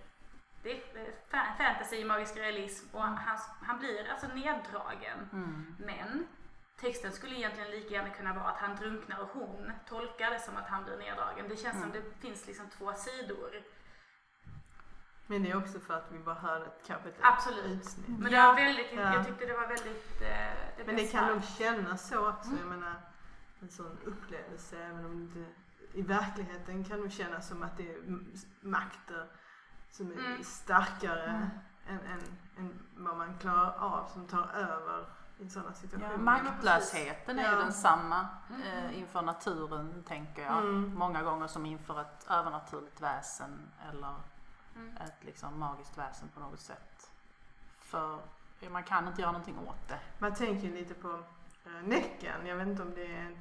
det 0.63 0.71
är 0.73 0.97
eh, 1.07 1.13
fa- 1.31 1.57
fantasy, 1.59 2.05
magisk 2.05 2.37
realism 2.37 2.97
och 2.97 3.03
han, 3.03 3.39
han 3.63 3.79
blir 3.79 4.11
alltså 4.11 4.27
neddragen. 4.27 5.29
Men 5.79 6.27
texten 6.81 7.13
skulle 7.13 7.35
egentligen 7.35 7.71
lika 7.71 7.95
gärna 7.95 8.11
kunna 8.11 8.35
vara 8.35 8.45
att 8.45 8.57
han 8.61 8.77
drunknar 8.77 9.19
och 9.21 9.29
hon 9.29 9.73
tolkar 9.89 10.31
det 10.31 10.41
som 10.41 10.57
att 10.57 10.69
han 10.69 10.85
blir 10.85 10.97
neddragen. 10.97 11.49
Det 11.49 11.57
känns 11.57 11.81
som 11.81 11.91
det 11.93 12.03
finns 12.21 12.47
liksom 12.47 12.67
två 12.79 12.93
sidor. 12.93 13.51
Men 15.27 15.43
det 15.43 15.51
är 15.51 15.57
också 15.57 15.81
för 15.81 15.95
att 15.95 16.07
vi 16.13 16.19
bara 16.19 16.35
hörde 16.35 16.65
ett, 16.67 16.81
kanske 16.87 17.09
ett 17.09 17.15
Absolut. 17.21 17.67
utsnitt. 17.67 18.19
Men 18.19 18.33
det 18.33 18.37
var 18.43 18.55
väldigt, 18.55 18.93
Ja. 18.93 19.15
jag 19.15 19.27
tyckte 19.27 19.47
det 19.47 19.53
var 19.57 19.67
väldigt... 19.69 20.23
Eh, 20.23 20.29
det 20.77 20.85
Men 20.87 20.97
det 20.97 21.07
kan 21.13 21.27
nog 21.33 21.45
kännas 21.45 22.09
så 22.09 22.29
också. 22.29 22.49
Mm. 22.51 22.59
Jag 22.61 22.69
menar, 22.69 22.95
en 23.61 23.69
sån 23.69 23.99
upplevelse, 24.05 24.79
även 24.85 25.05
om 25.05 25.31
det 25.35 25.47
i 25.99 26.03
verkligheten 26.03 26.85
kan 26.85 27.01
nog 27.01 27.13
kännas 27.13 27.49
som 27.49 27.63
att 27.63 27.77
det 27.77 27.93
är 27.95 27.99
makter 28.61 29.27
som 29.91 30.13
är 30.13 30.19
Mm. 30.19 30.45
starkare 30.45 31.23
Mm. 31.31 31.49
än, 31.89 31.99
än, 32.13 32.21
än 32.59 32.87
vad 32.97 33.17
man 33.17 33.39
klarar 33.39 33.75
av, 33.79 34.09
som 34.09 34.27
tar 34.27 34.49
över 34.55 35.07
i 35.39 35.49
sådana 35.51 35.73
situationer. 35.75 36.13
Ja, 36.13 36.19
maktlösheten 36.19 37.39
är 37.39 37.43
ju 37.43 37.49
Ja. 37.59 37.65
densamma 37.65 38.27
Mm. 38.51 38.63
eh, 38.63 38.99
inför 38.99 39.23
naturen, 39.23 40.05
tänker 40.09 40.43
jag. 40.43 40.59
Mm. 40.59 40.95
Många 40.95 41.23
gånger 41.23 41.47
som 41.47 41.67
inför 41.67 42.01
ett 42.01 42.27
övernaturligt 42.31 43.01
väsen 43.01 43.71
eller 43.91 44.15
Mm. 44.77 44.97
ett 44.97 45.25
liksom 45.25 45.59
magiskt 45.59 45.99
väsen 45.99 46.29
på 46.35 46.41
något 46.41 46.61
sätt. 46.61 47.11
För 47.79 48.19
man 48.71 48.83
kan 48.85 49.09
inte 49.09 49.21
göra 49.21 49.33
någonting 49.33 49.59
åt 49.69 49.89
det. 49.89 49.99
Man 50.19 50.35
tänker 50.35 50.69
lite 50.69 50.95
på 50.95 51.11
äh, 51.67 51.83
Näcken. 51.85 52.47
Jag 52.47 52.57
vet 52.57 52.69
inte 52.69 52.83
om 52.83 52.95
det 52.95 53.17
är 53.17 53.39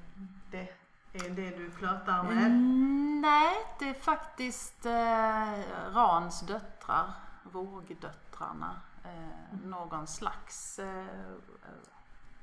det, 0.51 0.69
är 1.13 1.29
det 1.29 1.49
du 1.49 1.71
flörtar 1.71 2.23
med. 2.23 2.45
Mm, 2.45 3.21
nej, 3.21 3.55
det 3.79 3.89
är 3.89 3.93
faktiskt 3.93 4.86
eh, 4.86 5.93
Rans 5.93 6.41
döttrar, 6.41 7.12
vågdöttrarna. 7.43 8.75
Eh, 9.08 9.60
någon 9.63 10.08
slags 10.08 10.80
eh, 10.80 11.36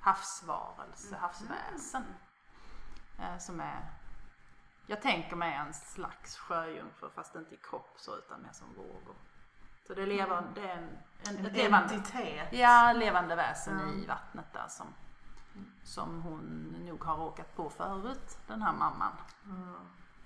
havsvarelse, 0.00 1.16
havsväsen. 1.16 2.04
Eh, 3.18 3.38
som 3.38 3.60
är, 3.60 3.80
jag 4.86 5.02
tänker 5.02 5.36
mig 5.36 5.54
en 5.54 5.74
slags 5.74 6.36
sjöjungfru 6.36 7.10
fast 7.10 7.34
inte 7.34 7.54
i 7.54 7.58
kropp 7.70 7.94
så 7.96 8.16
utan 8.16 8.42
mer 8.42 8.52
som 8.52 8.74
vågor. 8.74 9.14
Så 9.86 9.94
det, 9.94 10.06
lever, 10.06 10.42
det 10.54 10.68
är 10.68 10.76
en, 10.76 10.88
en, 11.28 11.36
En 11.38 11.46
ett 11.46 11.52
levande, 11.52 11.94
entitet. 11.94 12.48
ja, 12.52 12.92
levande 12.92 13.34
väsen 13.36 13.78
Ja. 13.80 13.92
i 13.94 14.06
vattnet 14.06 14.52
där 14.52 14.68
som, 14.68 14.86
som 15.84 16.22
hon 16.22 16.40
nog 16.86 17.04
har 17.04 17.16
råkat 17.16 17.56
på 17.56 17.70
förut, 17.70 18.38
den 18.46 18.62
här 18.62 18.72
mamman. 18.72 19.12
Mm. 19.44 19.74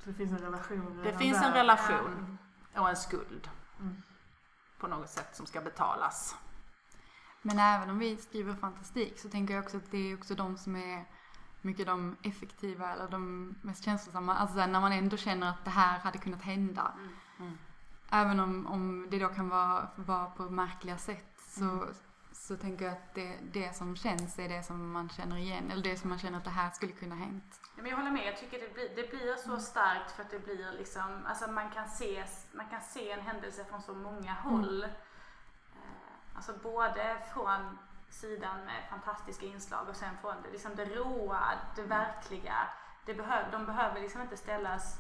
Så 0.05 0.11
det 0.11 0.15
finns 0.15 0.33
en 0.33 0.39
relation 0.39 1.01
Det 1.05 1.13
finns 1.13 1.41
där. 1.41 1.47
en 1.49 1.53
relation 1.55 2.39
och 2.77 2.89
en 2.89 2.97
skuld 2.97 3.51
Mm. 3.81 4.03
På 4.79 4.87
något 4.89 5.11
sätt 5.11 5.37
som 5.37 5.47
ska 5.47 5.61
betalas. 5.61 6.37
Men 7.43 7.59
även 7.59 7.91
om 7.91 7.99
vi 7.99 8.17
skriver 8.17 8.55
fantastik 8.55 9.19
så 9.19 9.29
tänker 9.29 9.55
jag 9.55 9.65
också 9.65 9.77
att 9.77 9.91
det 9.91 9.99
är 9.99 10.17
också 10.19 10.35
de 10.35 10.57
som 10.57 10.77
är 10.77 11.05
mycket 11.63 11.87
de 11.87 12.17
effektiva 12.23 12.93
eller 12.93 13.09
de 13.09 13.55
mest 13.63 13.85
känslosamma. 13.85 14.35
Alltså 14.35 14.67
när 14.67 14.81
man 14.81 14.93
ändå 14.93 15.17
känner 15.17 15.51
att 15.51 15.65
det 15.65 15.71
här 15.71 15.99
hade 15.99 16.19
kunnat 16.19 16.43
hända. 16.43 16.93
Mm. 17.39 17.59
Även 18.11 18.41
om, 18.41 18.67
om 18.67 19.07
det 19.11 19.19
då 19.19 19.29
kan 19.29 19.49
vara, 19.49 19.89
vara 19.97 20.27
på 20.27 20.43
märkliga 20.43 20.99
sätt 20.99 21.35
så, 21.49 21.65
Mm. 21.65 21.95
Så 22.39 22.57
tänker 22.57 22.85
jag 22.85 22.93
att 22.95 23.15
det, 23.15 23.39
det 23.43 23.77
som 23.77 23.97
känns 23.97 24.39
är 24.39 24.49
det 24.49 24.63
som 24.63 24.93
man 24.93 25.09
känner 25.09 25.37
igen. 25.37 25.71
Eller 25.71 25.83
det 25.83 25.97
som 25.97 26.11
man 26.11 26.19
känner 26.19 26.39
att 26.39 26.45
det 26.45 26.51
här 26.51 26.71
skulle 26.71 26.93
kunna 26.93 27.15
hänt. 27.15 27.61
Ja, 27.77 27.83
men 27.83 27.91
jag 27.91 27.97
håller 27.97 28.11
med, 28.11 28.27
jag 28.27 28.37
tycker 28.37 28.59
det 28.61 28.75
blir, 28.75 28.89
det 28.97 29.11
blir 29.11 29.37
så 29.37 29.59
starkt 29.59 30.11
för 30.11 30.23
att 30.23 30.31
det 30.31 30.39
blir 30.39 30.73
liksom, 30.73 31.27
alltså 31.27 31.51
man 31.51 31.71
kan 31.71 31.89
se, 31.89 32.25
man 32.53 32.69
kan 32.69 32.81
se 32.81 33.11
en 33.11 33.21
händelse 33.21 33.65
från 33.65 33.83
så 33.83 33.95
många 33.95 34.33
håll. 34.33 34.85
Eh, 34.85 34.89
Alltså 36.35 36.53
både 36.63 37.17
från 37.35 37.79
sidan 38.11 38.65
med 38.65 38.89
fantastiska 38.91 39.47
inslag 39.47 39.89
och 39.89 39.97
sen 39.97 40.17
från 40.21 40.43
det, 40.43 40.51
liksom 40.51 40.75
det 40.77 40.85
råa, 40.85 41.53
det 41.77 41.83
verkliga. 41.83 42.55
Det 43.07 43.15
behöv, 43.15 43.51
de 43.51 43.67
behöver 43.67 44.01
liksom 44.01 44.21
inte 44.21 44.37
ställas 44.37 44.97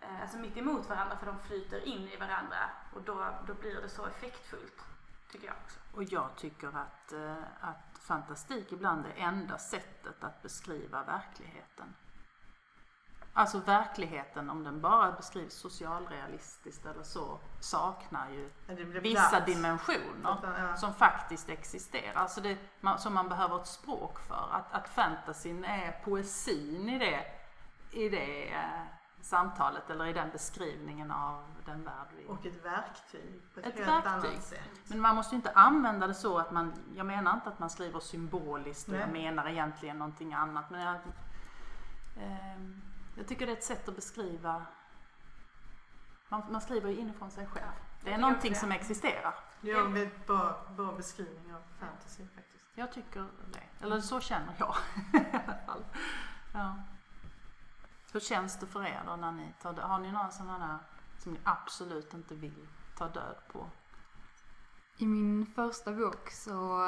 eh, 0.00 0.22
alltså 0.22 0.38
mitt 0.38 0.56
emot 0.56 0.88
varandra 0.88 1.16
för 1.16 1.26
de 1.26 1.38
flyter 1.38 1.84
in 1.84 2.08
i 2.08 2.16
varandra 2.16 2.70
och 2.94 3.02
då, 3.02 3.34
då 3.46 3.54
blir 3.54 3.80
det 3.82 3.88
så 3.88 4.06
effektfullt. 4.06 4.84
Tycker 5.32 5.46
jag 5.46 5.56
också. 5.64 5.78
Och 5.92 6.02
jag 6.02 6.36
tycker 6.36 6.68
att, 6.68 7.12
eh, 7.12 7.36
att 7.60 7.98
fantastik 8.00 8.72
ibland 8.72 9.06
är 9.06 9.22
enda 9.22 9.58
sättet 9.58 10.24
att 10.24 10.42
beskriva 10.42 11.02
verkligheten. 11.04 11.94
Alltså 13.32 13.58
verkligheten, 13.58 14.50
om 14.50 14.64
den 14.64 14.80
bara 14.80 15.12
beskrivs 15.12 15.54
socialrealistiskt 15.54 16.86
eller 16.86 17.02
så, 17.02 17.40
saknar 17.60 18.30
ju 18.30 18.50
vissa 19.00 19.40
dimensioner 19.40 20.38
Ja. 20.42 20.76
som 20.76 20.94
faktiskt 20.94 21.48
existerar. 21.48 22.14
Alltså 22.14 22.40
det, 22.40 22.58
man, 22.80 22.98
som 22.98 23.14
man 23.14 23.28
behöver 23.28 23.60
ett 23.60 23.66
språk 23.66 24.18
för. 24.18 24.48
Att, 24.52 24.72
att 24.72 24.88
fantasin 24.88 25.64
är 25.64 25.92
poesin 26.04 26.88
i 26.88 26.98
det, 26.98 27.24
i 27.90 28.08
det 28.08 28.52
eh, 28.54 28.82
samtalet 29.28 29.90
eller 29.90 30.06
i 30.06 30.12
den 30.12 30.30
beskrivningen 30.30 31.10
av 31.10 31.44
den 31.66 31.84
värld 31.84 32.06
vi 32.16 32.26
Och 32.26 32.46
ett 32.46 32.64
verktyg 32.64 33.42
på 33.54 33.60
ett, 33.60 33.66
Ett 33.66 33.76
helt 33.86 33.88
verktyg. 34.06 34.30
annat 34.30 34.42
sätt. 34.44 34.70
Men 34.88 35.00
man 35.00 35.16
måste 35.16 35.34
ju 35.34 35.36
inte 35.36 35.52
använda 35.52 36.06
det 36.06 36.14
så 36.14 36.38
att 36.38 36.50
man, 36.52 36.72
jag 36.96 37.06
menar 37.06 37.34
inte 37.34 37.48
att 37.48 37.58
man 37.58 37.70
skriver 37.70 38.00
symboliskt 38.00 38.88
och 38.88 38.94
jag 38.94 39.08
menar 39.12 39.48
egentligen 39.48 39.98
någonting 39.98 40.34
annat. 40.34 40.70
Men 40.70 40.80
jag, 40.80 40.96
ehm, 42.20 42.82
jag 43.16 43.26
tycker 43.28 43.46
det 43.46 43.52
är 43.52 43.56
ett 43.56 43.64
sätt 43.64 43.88
att 43.88 43.96
beskriva, 43.96 44.62
man, 46.28 46.42
man 46.50 46.60
skriver 46.60 46.90
ju 46.90 46.96
inifrån 46.96 47.30
sig 47.30 47.46
själv. 47.46 47.72
Det 48.04 48.12
är 48.12 48.18
någonting 48.18 48.54
som 48.54 48.72
existerar. 48.72 49.34
Det 49.60 49.70
är 49.70 49.80
en 49.80 49.94
väldigt 49.94 50.26
bra, 50.26 50.66
bra 50.76 50.92
beskrivning 50.92 51.54
av 51.54 51.62
fantasy 51.80 52.26
faktiskt. 52.34 52.66
Jag 52.74 52.92
tycker 52.92 53.26
det. 53.52 53.84
Eller 53.84 54.00
så 54.00 54.20
känner 54.20 54.54
jag 54.58 54.74
i 55.12 55.26
alla 55.32 55.58
fall. 55.66 55.84
Ja. 56.54 56.74
Hur 58.12 58.20
känns 58.20 58.58
det 58.58 58.66
för 58.66 58.84
er 58.84 59.02
då 59.06 59.16
när 59.16 59.32
ni 59.32 59.54
tar 59.62 59.72
död? 59.72 59.84
Har 59.84 59.98
ni 59.98 60.12
några 60.12 60.30
sådana 60.30 60.58
där 60.58 60.78
som 61.18 61.32
ni 61.32 61.40
absolut 61.44 62.14
inte 62.14 62.34
vill 62.34 62.68
ta 62.96 63.08
död 63.08 63.36
på? 63.52 63.70
I 64.96 65.06
min 65.06 65.46
första 65.46 65.92
bok 65.92 66.30
så 66.30 66.80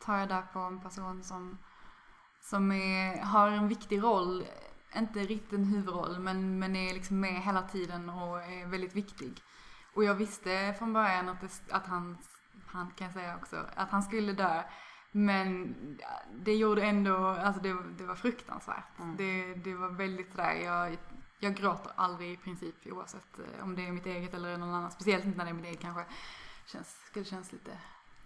tar 0.00 0.16
jag 0.16 0.28
där 0.28 0.42
på 0.52 0.58
en 0.58 0.80
person 0.80 1.22
som, 1.24 1.58
som 2.40 2.72
är, 2.72 3.22
har 3.22 3.48
en 3.48 3.68
viktig 3.68 4.02
roll. 4.02 4.46
Inte 4.96 5.18
riktigt 5.20 5.52
en 5.52 5.64
huvudroll 5.64 6.18
men, 6.18 6.58
men 6.58 6.76
är 6.76 6.94
liksom 6.94 7.20
med 7.20 7.42
hela 7.42 7.62
tiden 7.62 8.10
och 8.10 8.42
är 8.42 8.66
väldigt 8.66 8.96
viktig. 8.96 9.42
Och 9.94 10.04
jag 10.04 10.14
visste 10.14 10.74
från 10.78 10.92
början 10.92 11.28
att, 11.28 11.40
det, 11.40 11.74
att 11.74 11.86
han, 11.86 12.18
han 12.66 12.90
kan 12.90 13.04
jag 13.04 13.14
säga 13.14 13.36
också, 13.36 13.66
att 13.76 13.90
han 13.90 14.02
skulle 14.02 14.32
dö. 14.32 14.62
Men 15.12 15.74
det 16.34 16.54
gjorde 16.54 16.82
ändå, 16.82 17.16
alltså 17.26 17.62
det, 17.62 17.76
det 17.98 18.04
var 18.04 18.14
fruktansvärt. 18.14 18.98
Mm. 18.98 19.16
Det, 19.16 19.54
det 19.54 19.74
var 19.74 19.88
väldigt 19.88 20.30
sådär, 20.30 20.52
jag, 20.52 20.98
jag 21.38 21.54
gråter 21.54 21.92
aldrig 21.94 22.32
i 22.32 22.36
princip 22.36 22.74
oavsett 22.86 23.38
eh, 23.38 23.64
om 23.64 23.74
det 23.76 23.86
är 23.86 23.92
mitt 23.92 24.06
eget 24.06 24.34
eller 24.34 24.58
någon 24.58 24.74
annan. 24.74 24.90
Speciellt 24.90 25.24
inte 25.24 25.38
när 25.38 25.44
det 25.44 25.50
är 25.50 25.54
mitt 25.54 25.64
eget 25.64 25.80
kanske. 25.80 26.04
Känns, 26.66 26.96
skulle 27.06 27.24
kännas 27.24 27.52
lite, 27.52 27.78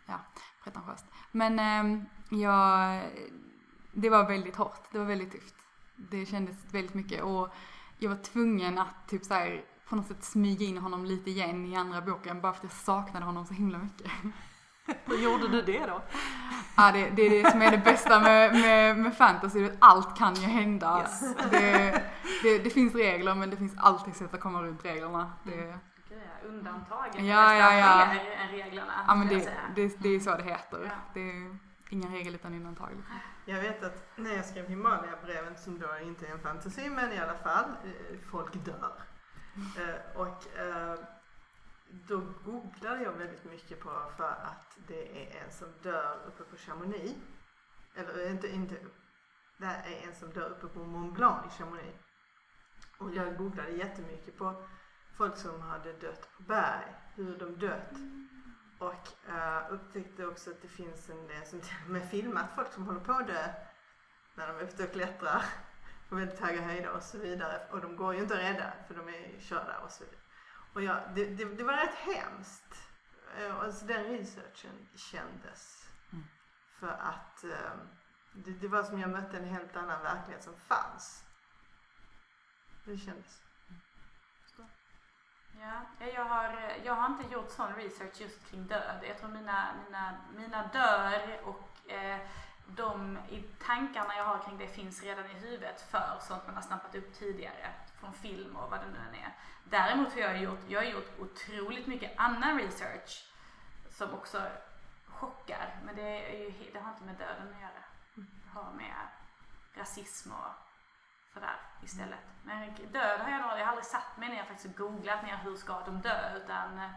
ja, 0.06 0.20
pretentiöst. 0.64 1.06
Men 1.32 1.58
eh, 1.58 2.02
jag, 2.40 3.02
det 3.92 4.10
var 4.10 4.28
väldigt 4.28 4.56
hårt, 4.56 4.92
det 4.92 4.98
var 4.98 5.06
väldigt 5.06 5.32
tufft. 5.32 5.54
Det 5.96 6.26
kändes 6.26 6.56
väldigt 6.70 6.94
mycket 6.94 7.22
och 7.22 7.54
jag 7.98 8.10
var 8.10 8.16
tvungen 8.16 8.78
att 8.78 9.08
typ 9.08 9.24
såhär 9.24 9.64
på 9.88 9.96
något 9.96 10.06
sätt 10.06 10.24
smyga 10.24 10.66
in 10.66 10.78
honom 10.78 11.04
lite 11.04 11.30
igen 11.30 11.66
i 11.66 11.76
andra 11.76 12.00
boken 12.00 12.40
bara 12.40 12.52
för 12.52 12.58
att 12.58 12.64
jag 12.64 12.72
saknade 12.72 13.26
honom 13.26 13.46
så 13.46 13.54
himla 13.54 13.78
mycket. 13.78 14.10
Hur 15.04 15.18
gjorde 15.18 15.48
du 15.48 15.62
det 15.62 15.86
då? 15.86 16.02
Ja, 16.76 16.92
det, 16.92 17.10
det 17.10 17.22
är 17.22 17.42
det 17.42 17.50
som 17.50 17.62
är 17.62 17.70
det 17.70 17.78
bästa 17.78 18.20
med, 18.20 18.52
med, 18.52 18.96
med 18.98 19.16
fantasy, 19.16 19.64
att 19.64 19.72
allt 19.78 20.18
kan 20.18 20.34
ju 20.34 20.46
hända. 20.46 20.98
Yes. 21.00 21.34
Det, 21.50 22.02
det, 22.42 22.58
det 22.58 22.70
finns 22.70 22.94
regler 22.94 23.34
men 23.34 23.50
det 23.50 23.56
finns 23.56 23.74
alltid 23.76 24.16
sätt 24.16 24.34
att 24.34 24.40
komma 24.40 24.62
runt 24.62 24.84
reglerna. 24.84 25.32
Det, 25.44 25.56
Det 26.08 26.14
är 26.14 26.48
undantagen 26.48 27.26
Ja, 27.26 27.54
ja, 27.54 27.78
ja. 27.78 28.06
mer 28.14 28.30
än 28.30 28.48
reglerna. 28.50 28.92
ja 29.08 29.14
men 29.14 29.28
det, 29.28 29.50
det, 29.74 29.96
det 29.98 30.08
är 30.08 30.20
så 30.20 30.36
det 30.36 30.42
heter. 30.42 30.80
Ja. 30.84 30.90
Det 31.14 31.20
är 31.20 31.56
ingen 31.90 32.12
regel 32.12 32.34
utan 32.34 32.54
undantag. 32.54 32.90
Jag 33.44 33.60
vet 33.60 33.82
att 33.84 34.06
när 34.16 34.36
jag 34.36 34.44
skrev 34.44 34.68
Himalaya-breven, 34.68 35.56
som 35.56 35.78
då 35.78 35.86
inte 36.02 36.26
är 36.26 36.32
en 36.32 36.38
fantasi, 36.38 36.90
men 36.90 37.12
i 37.12 37.18
alla 37.18 37.34
fall, 37.38 37.64
eh, 37.64 38.16
folk 38.30 38.52
dör. 38.64 38.92
Eh, 39.56 40.20
och 40.20 40.58
eh, 40.58 40.98
då 41.90 42.20
googlade 42.44 43.02
jag 43.02 43.12
väldigt 43.12 43.44
mycket 43.44 43.80
på 43.80 43.90
för 44.16 44.30
att 44.30 44.78
det 44.88 45.22
är 45.22 45.44
en 45.44 45.52
som 45.52 45.68
dör 45.82 46.18
uppe 46.26 46.44
på 46.44 46.56
Chamonix. 46.56 47.14
Eller 47.94 48.24
eh, 48.24 48.30
inte, 48.30 48.48
inte 48.48 48.76
det 49.58 49.66
är 49.66 50.08
en 50.08 50.14
som 50.14 50.30
dör 50.30 50.50
uppe 50.50 50.66
på 50.66 50.84
Mont 50.84 51.14
Blanc 51.14 51.46
i 51.46 51.58
Chamonix. 51.58 51.98
Och 52.98 53.14
jag 53.14 53.36
googlade 53.36 53.70
jättemycket 53.70 54.38
på 54.38 54.66
folk 55.16 55.36
som 55.36 55.60
hade 55.60 55.92
dött 55.92 56.28
på 56.36 56.42
berg, 56.42 56.94
hur 57.14 57.38
de 57.38 57.58
dött. 57.58 57.92
Och 58.78 59.08
uh, 59.28 59.72
upptäckte 59.72 60.26
också 60.26 60.50
att 60.50 60.62
det 60.62 60.68
finns 60.68 61.10
en 61.10 61.26
del 61.26 61.46
som 61.46 61.60
till 61.60 61.76
och 61.84 61.90
med 61.90 62.10
filmat 62.10 62.50
folk 62.54 62.72
som 62.72 62.86
håller 62.86 63.00
på 63.00 63.12
att 63.12 63.26
dö 63.26 63.48
när 64.34 64.46
de 64.48 64.56
är 64.56 64.62
ute 64.62 64.84
och 64.84 64.92
klättrar 64.92 65.44
på 66.08 66.14
väldigt 66.14 66.40
höga 66.40 66.60
höjder 66.60 66.90
och 66.90 67.02
så 67.02 67.18
vidare. 67.18 67.68
Och 67.70 67.80
de 67.80 67.96
går 67.96 68.14
ju 68.14 68.20
inte 68.20 68.34
att 68.34 68.40
rädda 68.40 68.72
för 68.88 68.94
de 68.94 69.08
är 69.08 69.40
körda 69.40 69.78
och 69.78 69.90
så 69.90 70.04
vidare. 70.04 70.25
Och 70.76 70.82
ja, 70.82 71.00
det, 71.14 71.24
det, 71.24 71.44
det 71.44 71.64
var 71.64 71.72
rätt 71.72 71.94
hemskt. 71.94 72.88
Eh, 73.38 73.58
Alltså 73.58 73.86
den 73.86 74.04
researchen 74.04 74.88
kändes. 74.94 75.88
Mm. 76.12 76.24
För 76.78 76.88
att 76.88 77.44
eh, 77.44 77.72
det, 78.32 78.50
det 78.50 78.68
var 78.68 78.82
som 78.82 79.00
jag 79.00 79.10
mötte 79.10 79.36
en 79.36 79.48
helt 79.48 79.76
annan 79.76 80.02
verklighet 80.02 80.42
som 80.44 80.56
fanns. 80.56 81.24
Det 82.84 82.96
kändes. 82.96 83.42
Ja, 85.60 86.06
jag 86.06 86.24
har, 86.24 86.72
jag 86.84 86.94
har 86.94 87.06
inte 87.06 87.34
gjort 87.34 87.50
sån 87.50 87.74
research 87.74 88.20
just 88.20 88.50
kring 88.50 88.66
död. 88.66 89.04
Jag 89.08 89.18
tror 89.18 89.30
mina, 89.30 89.74
mina, 89.84 90.18
mina 90.36 90.66
dör 90.66 91.40
och 91.44 91.90
eh, 91.90 92.20
de 92.66 93.18
tankarna 93.66 94.16
jag 94.16 94.24
har 94.24 94.38
kring 94.38 94.58
det 94.58 94.68
finns 94.68 95.02
redan 95.02 95.26
i 95.26 95.34
huvudet 95.34 95.80
för 95.80 96.18
sånt 96.20 96.46
man 96.46 96.54
har 96.54 96.62
snappat 96.62 96.94
upp 96.94 97.14
tidigare 97.14 97.72
från 98.00 98.12
film 98.12 98.56
och 98.56 98.70
vad 98.70 98.80
det 98.80 98.86
nu 98.86 98.98
än 98.98 99.24
är. 99.24 99.32
Däremot 99.64 100.12
har 100.12 100.20
jag 100.20 100.42
gjort, 100.42 100.60
jag 100.68 100.80
har 100.80 100.86
gjort 100.86 101.18
otroligt 101.18 101.86
mycket 101.86 102.12
annan 102.16 102.58
research 102.58 103.32
som 103.90 104.14
också 104.14 104.42
chockar. 105.06 105.76
Men 105.84 105.96
det, 105.96 106.02
är 106.02 106.38
ju, 106.38 106.70
det 106.72 106.78
har 106.78 106.90
inte 106.90 107.04
med 107.04 107.14
döden 107.14 107.54
att 107.54 107.60
göra. 107.60 107.82
Det 108.14 108.50
har 108.50 108.72
med 108.72 108.94
rasism 109.74 110.32
och 110.32 110.52
sådär 111.34 111.56
istället. 111.82 112.18
Men 112.42 112.74
död 112.92 113.20
har 113.20 113.30
jag 113.30 113.40
nog, 113.40 113.50
jag 113.50 113.64
har 113.64 113.66
aldrig 113.66 113.84
satt 113.84 114.16
mig 114.16 114.28
ner 114.28 114.42
och 114.42 114.48
faktiskt 114.48 114.76
googlat 114.76 115.22
ner 115.22 115.36
hur 115.36 115.56
ska 115.56 115.80
de 115.80 116.00
dö 116.00 116.36
utan 116.36 116.78
eh, 116.78 116.90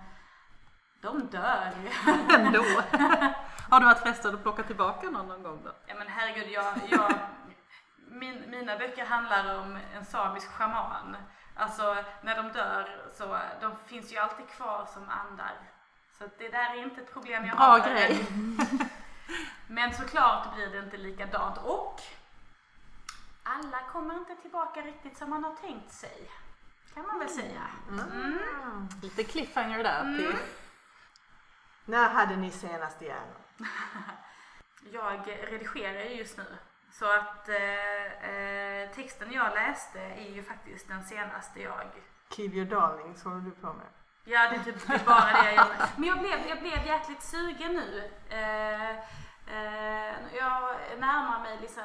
de 1.02 1.28
dör 1.28 1.74
ju. 1.84 2.12
Ändå. 2.36 2.64
Har 3.70 3.80
du 3.80 3.86
varit 3.86 4.00
frestad 4.00 4.36
att 4.36 4.42
plocka 4.42 4.64
tillbaka 4.64 5.10
någon, 5.10 5.28
någon 5.28 5.44
gång 5.44 5.62
då? 5.64 5.72
Ja 5.86 5.96
men 5.96 6.08
herregud, 6.08 6.48
jag, 6.50 6.74
jag, 6.90 7.14
min, 8.10 8.50
mina 8.50 8.78
böcker 8.78 9.06
handlar 9.06 9.60
om 9.60 9.78
en 9.94 10.06
samisk 10.06 10.48
shaman. 10.52 11.18
Alltså 11.56 12.04
när 12.22 12.36
de 12.36 12.52
dör 12.52 13.10
så 13.14 13.40
de 13.62 13.76
finns 13.86 14.14
ju 14.14 14.18
alltid 14.18 14.50
kvar 14.50 14.86
som 14.86 15.10
andar. 15.10 15.58
Så 16.18 16.30
det 16.38 16.50
där 16.50 16.74
är 16.78 16.84
inte 16.84 17.02
ett 17.02 17.14
problem 17.14 17.46
jag 17.46 17.58
Bra 17.58 17.66
har. 17.66 17.80
grej. 17.80 18.26
Men 19.68 19.94
såklart 19.94 20.56
blir 20.56 20.68
det 20.68 20.80
inte 20.80 20.98
likadant. 20.98 21.58
Och 21.58 22.02
alla 23.44 23.80
kommer 23.92 24.16
inte 24.16 24.36
tillbaka 24.36 24.82
riktigt 24.82 25.18
som 25.18 25.30
man 25.30 25.44
har 25.44 25.56
tänkt 25.56 25.92
sig. 25.92 26.32
Kan 26.94 27.08
man 27.08 27.20
väl 27.20 27.30
säga. 27.30 27.68
Mm. 27.90 28.88
Lite 29.02 29.24
cliffhanger 29.24 29.84
där. 29.84 30.18
Till. 30.18 30.36
När 31.86 32.10
hade 32.10 32.36
ni 32.36 32.52
senast 32.52 33.02
hjärnor? 33.02 33.42
Jag 34.92 35.28
redigerar 35.28 36.04
ju 36.04 36.16
just 36.16 36.38
nu. 36.38 36.58
Så 36.92 37.06
att 37.06 37.50
eh, 37.50 38.30
eh, 38.30 38.90
texten 38.90 39.32
jag 39.32 39.54
läste 39.54 40.00
är 40.00 40.30
ju 40.30 40.44
faktiskt 40.44 40.88
den 40.88 41.04
senaste 41.04 41.62
jag... 41.62 41.88
Kill 42.30 42.54
your 42.54 42.66
darlings 42.66 43.24
håller 43.24 43.40
du 43.40 43.52
på 43.52 43.74
med. 43.74 43.88
Ja, 44.24 44.50
det 44.50 44.56
är 44.56 44.64
typ 44.64 44.88
det 44.88 44.94
är 44.94 45.06
bara 45.06 45.44
det 45.44 45.52
jag 45.54 45.68
Men 45.96 46.08
jag 46.08 46.20
blev, 46.20 46.48
jag 46.48 46.60
blev 46.60 46.86
jäkligt 46.86 47.24
sugen 47.24 47.74
nu. 47.74 48.12
Eh, 48.30 48.90
eh, 49.56 50.16
jag 50.38 50.76
närmar 51.00 51.40
mig 51.40 51.58
liksom 51.62 51.84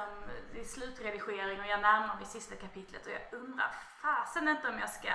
i 0.55 0.65
slutredigering 0.65 1.61
och 1.61 1.67
jag 1.67 1.81
närmar 1.81 2.17
mig 2.17 2.25
sista 2.25 2.55
kapitlet 2.55 3.07
och 3.07 3.13
jag 3.13 3.41
undrar 3.41 3.71
fasen 4.03 4.49
inte 4.49 4.69
om 4.69 4.79
jag 4.79 4.91
ska... 4.91 5.09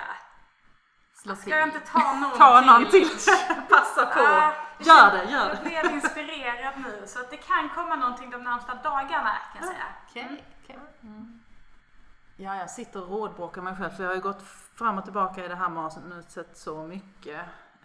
Slå 1.22 1.36
Ska 1.36 1.50
jag 1.50 1.68
inte 1.68 1.80
ta 1.80 2.12
någon 2.14 2.30
Ta 2.38 2.60
någon 2.60 2.90
till? 2.90 3.08
till. 3.08 3.18
Passa 3.68 4.06
på. 4.06 4.20
Ah, 4.20 4.52
Gör 4.78 5.10
det, 5.10 5.24
gör 5.30 5.48
Jag 5.48 5.56
det. 5.56 5.62
blev 5.62 5.84
inspirerad 5.94 6.74
nu 6.76 7.02
så 7.06 7.20
att 7.20 7.30
det 7.30 7.36
kan 7.36 7.68
komma 7.68 7.96
någonting 7.96 8.30
de 8.30 8.44
närmsta 8.44 8.74
dagarna 8.74 9.30
kan 9.52 9.60
jag 9.60 9.64
säga. 9.64 9.84
Okej, 10.08 10.44
okej. 10.64 10.78
Ja, 12.36 12.56
jag 12.56 12.70
sitter 12.70 13.02
och 13.02 13.08
rådbråkar 13.10 13.62
mig 13.62 13.76
själv 13.76 13.90
för 13.90 14.02
jag 14.02 14.10
har 14.10 14.14
ju 14.14 14.20
gått 14.20 14.42
fram 14.74 14.98
och 14.98 15.04
tillbaka 15.04 15.44
i 15.44 15.48
det 15.48 15.54
här 15.54 15.68
manuset 15.68 16.56
så 16.58 16.82
mycket. 16.82 17.40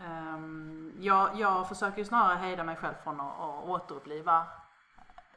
Ehm, 0.06 0.92
jag, 1.00 1.30
jag 1.40 1.68
försöker 1.70 1.98
ju 1.98 2.06
snarare 2.06 2.36
hejda 2.38 2.64
mig 2.64 2.76
själv 2.76 2.94
från 3.04 3.22
att, 3.22 3.40
att 3.40 3.64
återuppliva 3.64 4.38
eh, 4.38 4.44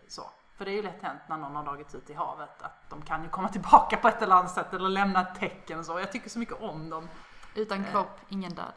så. 0.08 0.22
För 0.56 0.64
det 0.64 0.70
är 0.70 0.74
ju 0.74 0.82
lätt 0.82 1.02
hänt 1.02 1.20
när 1.28 1.36
någon 1.36 1.56
har 1.56 1.64
dragits 1.64 1.94
ut 1.94 2.10
i 2.10 2.14
havet 2.14 2.62
att 2.62 2.90
de 2.90 3.02
kan 3.02 3.22
ju 3.22 3.28
komma 3.28 3.48
tillbaka 3.48 3.96
på 3.96 4.08
ett 4.08 4.22
eller 4.22 4.34
annat 4.36 4.50
sätt 4.50 4.74
eller 4.74 4.88
lämna 4.88 5.20
ett 5.20 5.34
tecken 5.40 5.78
och 5.78 5.84
så. 5.86 6.00
Jag 6.00 6.12
tycker 6.12 6.30
så 6.30 6.38
mycket 6.38 6.62
om 6.62 6.90
dem. 6.90 7.08
Utan 7.54 7.84
kropp, 7.84 8.20
ingen 8.28 8.54
död. 8.54 8.72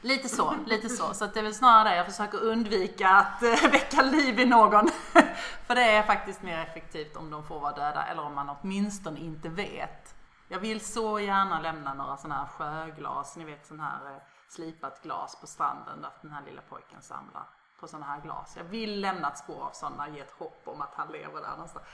Lite 0.00 0.28
så, 0.28 0.54
lite 0.66 0.88
så. 0.88 1.14
Så 1.14 1.26
det 1.26 1.38
är 1.38 1.42
väl 1.42 1.54
snarare 1.54 1.88
det 1.88 1.96
jag 1.96 2.06
försöker 2.06 2.42
undvika 2.42 3.08
att 3.08 3.42
eh, 3.42 3.70
väcka 3.72 4.02
liv 4.02 4.40
i 4.40 4.44
någon. 4.44 4.88
För 5.66 5.74
det 5.74 5.82
är 5.82 6.02
faktiskt 6.02 6.42
mer 6.42 6.58
effektivt 6.58 7.16
om 7.16 7.30
de 7.30 7.44
får 7.44 7.60
vara 7.60 7.72
döda 7.72 8.04
eller 8.04 8.22
om 8.22 8.34
man 8.34 8.48
åtminstone 8.48 9.20
inte 9.20 9.48
vet. 9.48 10.14
Jag 10.48 10.58
vill 10.58 10.80
så 10.80 11.20
gärna 11.20 11.60
lämna 11.60 11.94
några 11.94 12.16
sådana 12.16 12.34
här 12.34 12.46
sjöglas, 12.46 13.36
ni 13.36 13.44
vet 13.44 13.66
sån 13.66 13.80
här 13.80 14.06
eh, 14.06 14.22
slipat 14.48 15.02
glas 15.02 15.36
på 15.40 15.46
stranden 15.46 16.02
där 16.02 16.10
den 16.22 16.30
här 16.30 16.42
lilla 16.44 16.62
pojken 16.68 17.02
samlar 17.02 17.46
på 17.80 17.88
sådana 17.88 18.06
här 18.06 18.20
glas. 18.20 18.54
Jag 18.56 18.64
vill 18.64 19.00
lämna 19.00 19.30
ett 19.30 19.38
spår 19.38 19.62
av 19.62 19.70
sådana, 19.72 20.08
ge 20.08 20.20
ett 20.20 20.34
hopp 20.38 20.62
om 20.64 20.80
att 20.80 20.94
han 20.94 21.12
lever 21.12 21.40
där 21.40 21.50
någonstans. 21.50 21.86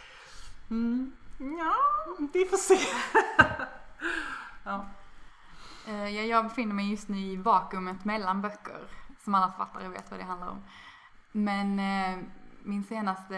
Mm. 0.70 1.12
Ja, 1.38 1.74
vi 2.32 2.44
får 2.44 2.56
se. 2.56 2.78
ja. 4.64 4.86
Eh, 5.86 6.08
ja, 6.08 6.22
jag 6.22 6.44
befinner 6.44 6.74
mig 6.74 6.90
just 6.90 7.08
nu 7.08 7.18
i 7.18 7.36
vakuumet 7.36 8.04
mellan 8.04 8.42
böcker, 8.42 8.88
som 9.24 9.34
alla 9.34 9.50
författare 9.50 9.88
vet 9.88 10.10
vad 10.10 10.20
det 10.20 10.24
handlar 10.24 10.48
om. 10.48 10.64
Men 11.32 11.78
eh, 11.78 12.18
min 12.62 12.84
senaste 12.84 13.34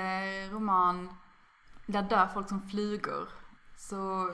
roman, 0.48 1.16
där 1.86 2.02
dör 2.02 2.26
folk 2.26 2.48
som 2.48 2.68
flugor. 2.68 3.28
Så 3.76 4.30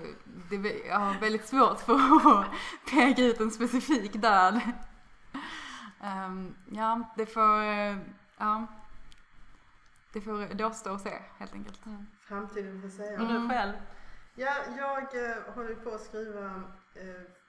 det, 0.50 0.56
jag 0.88 0.98
har 0.98 1.20
väldigt 1.20 1.46
svårt 1.46 1.80
för 1.80 1.94
att 1.94 2.46
peka 2.90 3.22
ut 3.22 3.40
en 3.40 3.50
specifik 3.50 4.12
död. 4.12 4.60
Ehm, 6.00 6.54
ja, 6.70 7.12
det 7.16 7.26
får, 7.26 7.62
eh, 7.62 7.96
ja, 8.38 8.66
det 10.12 10.20
får 10.20 10.54
det 10.54 10.64
återstå 10.64 10.94
att 10.94 11.00
se 11.00 11.18
helt 11.38 11.54
enkelt. 11.54 11.80
Framtiden 12.28 12.82
får 12.82 12.88
säga. 12.88 13.20
Och 13.20 13.28
du 13.28 13.48
själv? 13.48 13.72
Ja, 14.34 14.54
jag 14.78 15.54
håller 15.54 15.74
på 15.74 15.90
att 15.90 16.00
skriva 16.00 16.46
eh, 16.94 17.41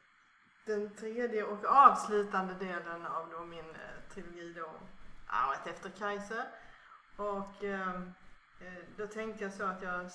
den 0.66 0.96
tredje 0.96 1.44
och 1.44 1.66
avslutande 1.66 2.54
delen 2.54 3.06
av 3.06 3.30
då 3.30 3.40
min 3.40 3.70
eh, 3.70 4.14
trilogi 4.14 4.54
då, 4.54 4.72
Arvet 5.28 5.68
efter 5.68 5.90
Kajse. 5.90 6.46
Och 7.16 7.64
eh, 7.64 7.96
eh, 8.60 8.84
då 8.98 9.08
tänkte 9.08 9.44
jag 9.44 9.54
så 9.54 9.64
att 9.66 9.82
jag 9.82 10.10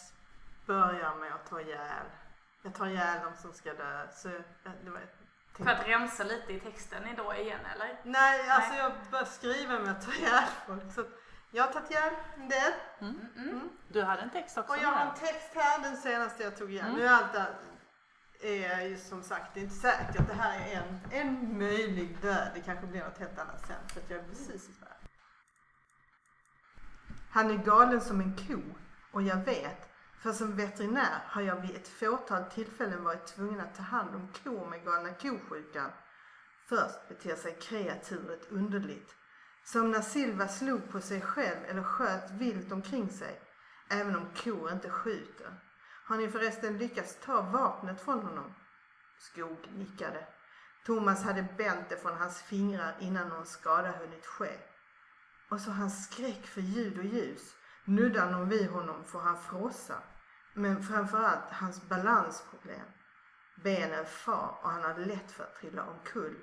börjar 0.67 1.15
med 1.15 1.35
att 1.35 1.51
ta 1.51 1.61
ihjäl. 1.61 2.07
Jag 2.63 2.75
tar 2.75 2.87
ihjäl 2.87 3.19
de 3.25 3.43
som 3.43 3.53
ska 3.53 3.75
dö. 3.75 4.09
Så, 4.13 4.29
eh, 4.29 4.73
det 4.85 4.91
var, 4.91 5.01
För 5.53 5.71
att 5.71 5.89
rensa 5.89 6.25
lite 6.25 6.53
i 6.53 6.61
texten 6.61 7.03
då 7.17 7.35
igen 7.35 7.61
eller? 7.75 8.01
Nej, 8.03 8.51
alltså 8.51 8.75
jag 8.75 8.93
börjar 9.11 9.25
skriva 9.25 9.79
med 9.79 9.91
att 9.91 10.07
ta 10.07 10.13
ihjäl 10.13 10.45
folk. 10.67 10.93
Så 10.95 11.05
jag 11.51 11.65
har 11.65 11.73
tagit 11.73 11.91
ihjäl 11.91 12.15
en 12.37 12.49
del. 12.49 12.73
Du 13.89 14.03
hade 14.03 14.23
en 14.23 14.31
text 14.31 14.59
också 14.59 14.73
Och 14.73 14.79
jag 14.79 14.89
har 14.89 15.07
en 15.07 15.15
text 15.15 15.55
här, 15.55 15.83
den 15.83 15.97
senaste 15.97 16.43
jag 16.43 16.57
tog 16.57 16.73
igen. 16.73 16.87
Mm. 16.87 16.99
Nu 16.99 17.07
är 17.07 17.13
allt 17.13 17.33
det 17.33 17.47
är 18.41 18.89
ju 18.89 18.99
som 18.99 19.23
sagt 19.23 19.55
det 19.55 19.61
är 19.61 19.65
inte 19.65 19.75
säkert 19.75 20.21
att 20.21 20.29
det 20.29 20.35
här 20.35 20.69
är 20.69 20.83
en, 20.83 21.01
en 21.11 21.59
möjlig 21.59 22.19
död. 22.23 22.51
Det 22.55 22.61
kanske 22.61 22.87
blir 22.87 23.05
något 23.05 23.19
helt 23.19 23.39
annat 23.39 23.67
sen 23.67 23.89
för 23.89 24.01
att 24.01 24.11
jag 24.11 24.19
är 24.19 24.29
precis 24.29 24.69
i 24.69 24.73
Sverige. 24.73 24.95
Han 27.31 27.51
är 27.51 27.65
galen 27.65 28.01
som 28.01 28.21
en 28.21 28.37
ko 28.37 28.61
och 29.13 29.23
jag 29.23 29.45
vet, 29.45 29.89
för 30.21 30.33
som 30.33 30.57
veterinär 30.57 31.23
har 31.27 31.43
jag 31.43 31.57
vid 31.61 31.77
ett 31.77 31.89
fåtal 31.89 32.45
tillfällen 32.45 33.05
varit 33.05 33.27
tvungen 33.27 33.61
att 33.61 33.75
ta 33.75 33.83
hand 33.83 34.15
om 34.15 34.29
kor 34.45 34.67
med 34.67 34.85
galna 34.85 35.13
kosjukan. 35.13 35.91
Först 36.69 37.09
beter 37.09 37.37
sig 37.37 37.59
kreaturet 37.61 38.51
underligt. 38.51 39.15
Som 39.65 39.91
när 39.91 40.01
Silva 40.01 40.49
slog 40.49 40.91
på 40.91 41.01
sig 41.01 41.21
själv 41.21 41.65
eller 41.69 41.83
sköt 41.83 42.31
vilt 42.31 42.73
omkring 42.73 43.11
sig. 43.11 43.41
Även 43.91 44.17
om 44.17 44.27
kor 44.35 44.73
inte 44.73 44.91
skjuter. 44.91 45.68
Har 46.09 46.17
ni 46.17 46.29
förresten 46.29 46.79
lyckats 46.79 47.19
ta 47.25 47.43
vapnet 47.43 48.01
från 48.01 48.23
honom? 48.23 48.55
Skog 49.19 49.69
nickade. 49.73 50.27
Thomas 50.87 51.25
hade 51.25 51.47
bänt 51.57 51.89
det 51.89 51.97
från 51.97 52.17
hans 52.17 52.43
fingrar 52.43 52.97
innan 53.01 53.29
någon 53.29 53.47
skada 53.47 53.91
hunnit 53.91 54.27
ske. 54.27 54.59
Och 55.51 55.61
så 55.61 55.71
hans 55.71 56.05
skräck 56.05 56.47
för 56.47 56.61
ljud 56.61 56.99
och 56.99 57.05
ljus. 57.05 57.55
Nuddar 57.85 58.31
någon 58.31 58.49
vid 58.49 58.71
honom 58.71 59.05
får 59.05 59.21
han 59.21 59.43
frossa. 59.43 60.03
Men 60.55 60.83
framförallt 60.83 61.53
hans 61.53 61.89
balansproblem. 61.89 62.87
Benen 63.55 64.07
far 64.07 64.59
och 64.63 64.71
han 64.71 64.83
har 64.83 64.95
lätt 64.95 65.31
för 65.31 65.45
att 65.45 65.57
trilla 65.57 65.85
omkull. 65.85 66.37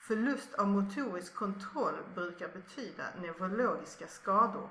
Förlust 0.00 0.54
av 0.54 0.68
motorisk 0.68 1.34
kontroll 1.34 2.04
brukar 2.14 2.48
betyda 2.48 3.04
neurologiska 3.20 4.06
skador. 4.06 4.70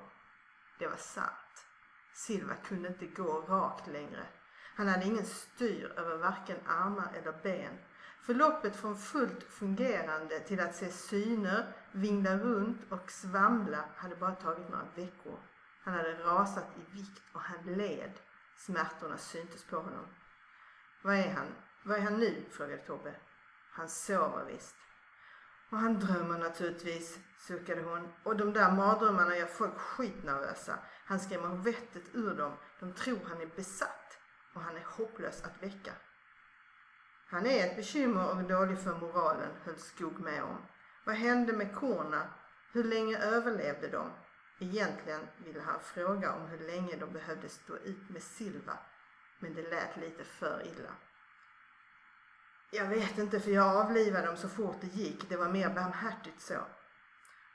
Det 0.79 0.87
var 0.87 0.97
sant. 0.97 1.65
Silva 2.13 2.55
kunde 2.55 2.87
inte 2.87 3.05
gå 3.05 3.41
rakt 3.41 3.87
längre. 3.87 4.25
Han 4.81 4.87
hade 4.87 5.05
ingen 5.05 5.25
styr 5.25 5.93
över 5.97 6.17
varken 6.17 6.57
armar 6.67 7.11
eller 7.13 7.33
ben. 7.43 7.77
Förloppet 8.21 8.75
från 8.75 8.97
fullt 8.97 9.43
fungerande 9.43 10.39
till 10.39 10.59
att 10.59 10.75
se 10.75 10.89
syner, 10.89 11.73
vingla 11.91 12.37
runt 12.37 12.91
och 12.91 13.11
svamla 13.11 13.85
hade 13.95 14.15
bara 14.15 14.35
tagit 14.35 14.69
några 14.69 14.87
veckor. 14.95 15.39
Han 15.83 15.93
hade 15.93 16.13
rasat 16.13 16.65
i 16.77 16.95
vikt 16.97 17.21
och 17.33 17.41
han 17.41 17.73
led. 17.77 18.11
Smärtorna 18.57 19.17
syntes 19.17 19.63
på 19.63 19.75
honom. 19.75 20.07
Vad 21.01 21.15
är 21.15 21.33
han? 21.33 21.47
Vad 21.83 21.97
är 21.97 22.01
han 22.01 22.19
nu? 22.19 22.45
frågade 22.51 22.81
Tobbe. 22.81 23.15
Han 23.71 23.89
sover 23.89 24.45
visst. 24.45 24.75
Och 25.69 25.77
han 25.77 25.99
drömmer 25.99 26.37
naturligtvis, 26.37 27.19
suckade 27.37 27.81
hon. 27.81 28.13
Och 28.23 28.37
de 28.37 28.53
där 28.53 28.71
mardrömmarna 28.71 29.37
gör 29.37 29.47
folk 29.47 29.77
skitnervösa. 29.77 30.79
Han 31.05 31.19
skrämmer 31.19 31.55
vettet 31.55 32.03
ur 32.13 32.35
dem. 32.35 32.53
De 32.79 32.93
tror 32.93 33.19
han 33.29 33.41
är 33.41 33.55
besatt. 33.55 34.00
Och 34.53 34.61
han 34.61 34.77
är 34.77 34.85
hopplös 34.85 35.43
att 35.43 35.63
väcka. 35.63 35.93
Han 37.25 37.45
är 37.45 37.67
ett 37.67 37.75
bekymmer 37.75 38.29
och 38.29 38.43
dålig 38.43 38.79
för 38.79 38.95
moralen, 38.95 39.51
höll 39.63 39.77
Skog 39.77 40.19
med 40.19 40.43
om. 40.43 40.57
Vad 41.03 41.15
hände 41.15 41.53
med 41.53 41.75
korna? 41.75 42.33
Hur 42.71 42.83
länge 42.83 43.17
överlevde 43.17 43.87
de? 43.87 44.11
Egentligen 44.59 45.27
ville 45.37 45.61
han 45.61 45.79
fråga 45.79 46.33
om 46.33 46.47
hur 46.47 46.59
länge 46.59 46.95
de 46.95 47.13
behövde 47.13 47.49
stå 47.49 47.77
ut 47.77 48.09
med 48.09 48.23
Silva, 48.23 48.77
men 49.39 49.53
det 49.53 49.69
lät 49.69 49.97
lite 49.97 50.23
för 50.23 50.67
illa. 50.67 50.91
Jag 52.71 52.87
vet 52.87 53.17
inte 53.17 53.39
för 53.39 53.51
jag 53.51 53.75
avlivade 53.75 54.27
dem 54.27 54.37
så 54.37 54.49
fort 54.49 54.81
det 54.81 54.87
gick. 54.87 55.29
Det 55.29 55.37
var 55.37 55.49
mer 55.49 55.69
barmhärtigt 55.69 56.41
så. 56.41 56.57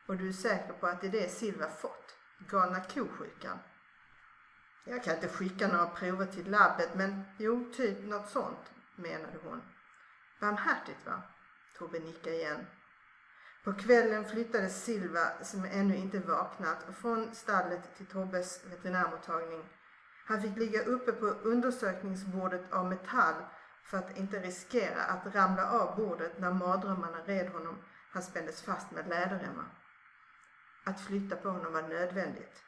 Och 0.06 0.16
du 0.16 0.28
är 0.28 0.32
säker 0.32 0.72
på 0.72 0.86
att 0.86 1.00
det 1.00 1.06
är 1.06 1.12
det 1.12 1.28
Silva 1.28 1.70
fått? 1.70 2.16
Galna 2.38 2.80
kosjukan? 2.80 3.58
Jag 4.88 5.04
kan 5.04 5.14
inte 5.14 5.28
skicka 5.28 5.68
några 5.68 5.86
prover 5.86 6.26
till 6.26 6.50
labbet 6.50 6.94
men 6.94 7.24
jo, 7.38 7.72
typ 7.76 8.04
något 8.04 8.28
sånt, 8.28 8.72
menade 8.96 9.38
hon. 9.44 9.62
Barmhärtigt 10.40 11.06
va? 11.06 11.22
Tobbe 11.78 11.98
nickade 11.98 12.36
igen. 12.36 12.66
På 13.64 13.72
kvällen 13.72 14.24
flyttades 14.24 14.84
Silva, 14.84 15.30
som 15.42 15.64
ännu 15.64 15.96
inte 15.96 16.18
vaknat, 16.18 16.86
från 17.00 17.34
stallet 17.34 17.96
till 17.96 18.06
Tobbes 18.06 18.64
veterinärmottagning. 18.64 19.64
Han 20.26 20.42
fick 20.42 20.56
ligga 20.56 20.82
uppe 20.82 21.12
på 21.12 21.26
undersökningsbordet 21.26 22.72
av 22.72 22.86
metall 22.86 23.34
för 23.84 23.98
att 23.98 24.16
inte 24.16 24.40
riskera 24.40 25.02
att 25.02 25.34
ramla 25.34 25.70
av 25.70 25.96
bordet 25.96 26.38
när 26.38 26.52
mardrömmarna 26.52 27.18
red 27.24 27.48
honom. 27.48 27.78
Han 28.10 28.22
spändes 28.22 28.62
fast 28.62 28.90
med 28.90 29.08
läderremmar. 29.08 29.68
Att 30.84 31.00
flytta 31.00 31.36
på 31.36 31.48
honom 31.48 31.72
var 31.72 31.82
nödvändigt. 31.82 32.62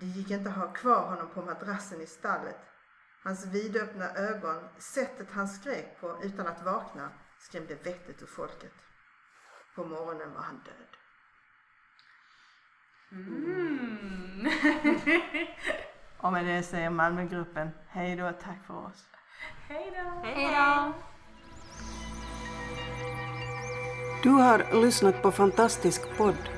Det 0.00 0.06
gick 0.06 0.30
inte 0.30 0.50
att 0.50 0.56
ha 0.56 0.72
kvar 0.72 1.08
honom 1.08 1.28
på 1.34 1.42
madrassen 1.42 2.00
i 2.00 2.06
stallet. 2.06 2.58
Hans 3.22 3.46
vidöppna 3.46 4.14
ögon, 4.14 4.68
sättet 4.78 5.30
han 5.30 5.48
skrek 5.48 6.00
på 6.00 6.20
utan 6.22 6.46
att 6.46 6.62
vakna, 6.64 7.10
skrämde 7.38 7.74
vettet 7.74 8.22
ur 8.22 8.26
folket. 8.26 8.72
På 9.74 9.84
morgonen 9.84 10.34
var 10.34 10.42
han 10.42 10.60
död. 10.64 10.96
Mm. 13.12 14.48
Och 16.18 16.32
med 16.32 16.46
det 16.46 16.62
säger 16.62 16.90
Malmögruppen 16.90 17.70
hej 17.88 18.16
då, 18.16 18.32
tack 18.42 18.66
för 18.66 18.74
oss. 18.74 19.08
Hej 19.68 19.92
då! 19.96 20.20
Hej 20.24 20.56
då! 20.56 20.92
Du 24.22 24.30
har 24.30 24.82
lyssnat 24.82 25.22
på 25.22 25.32
Fantastisk 25.32 26.16
podd. 26.16 26.57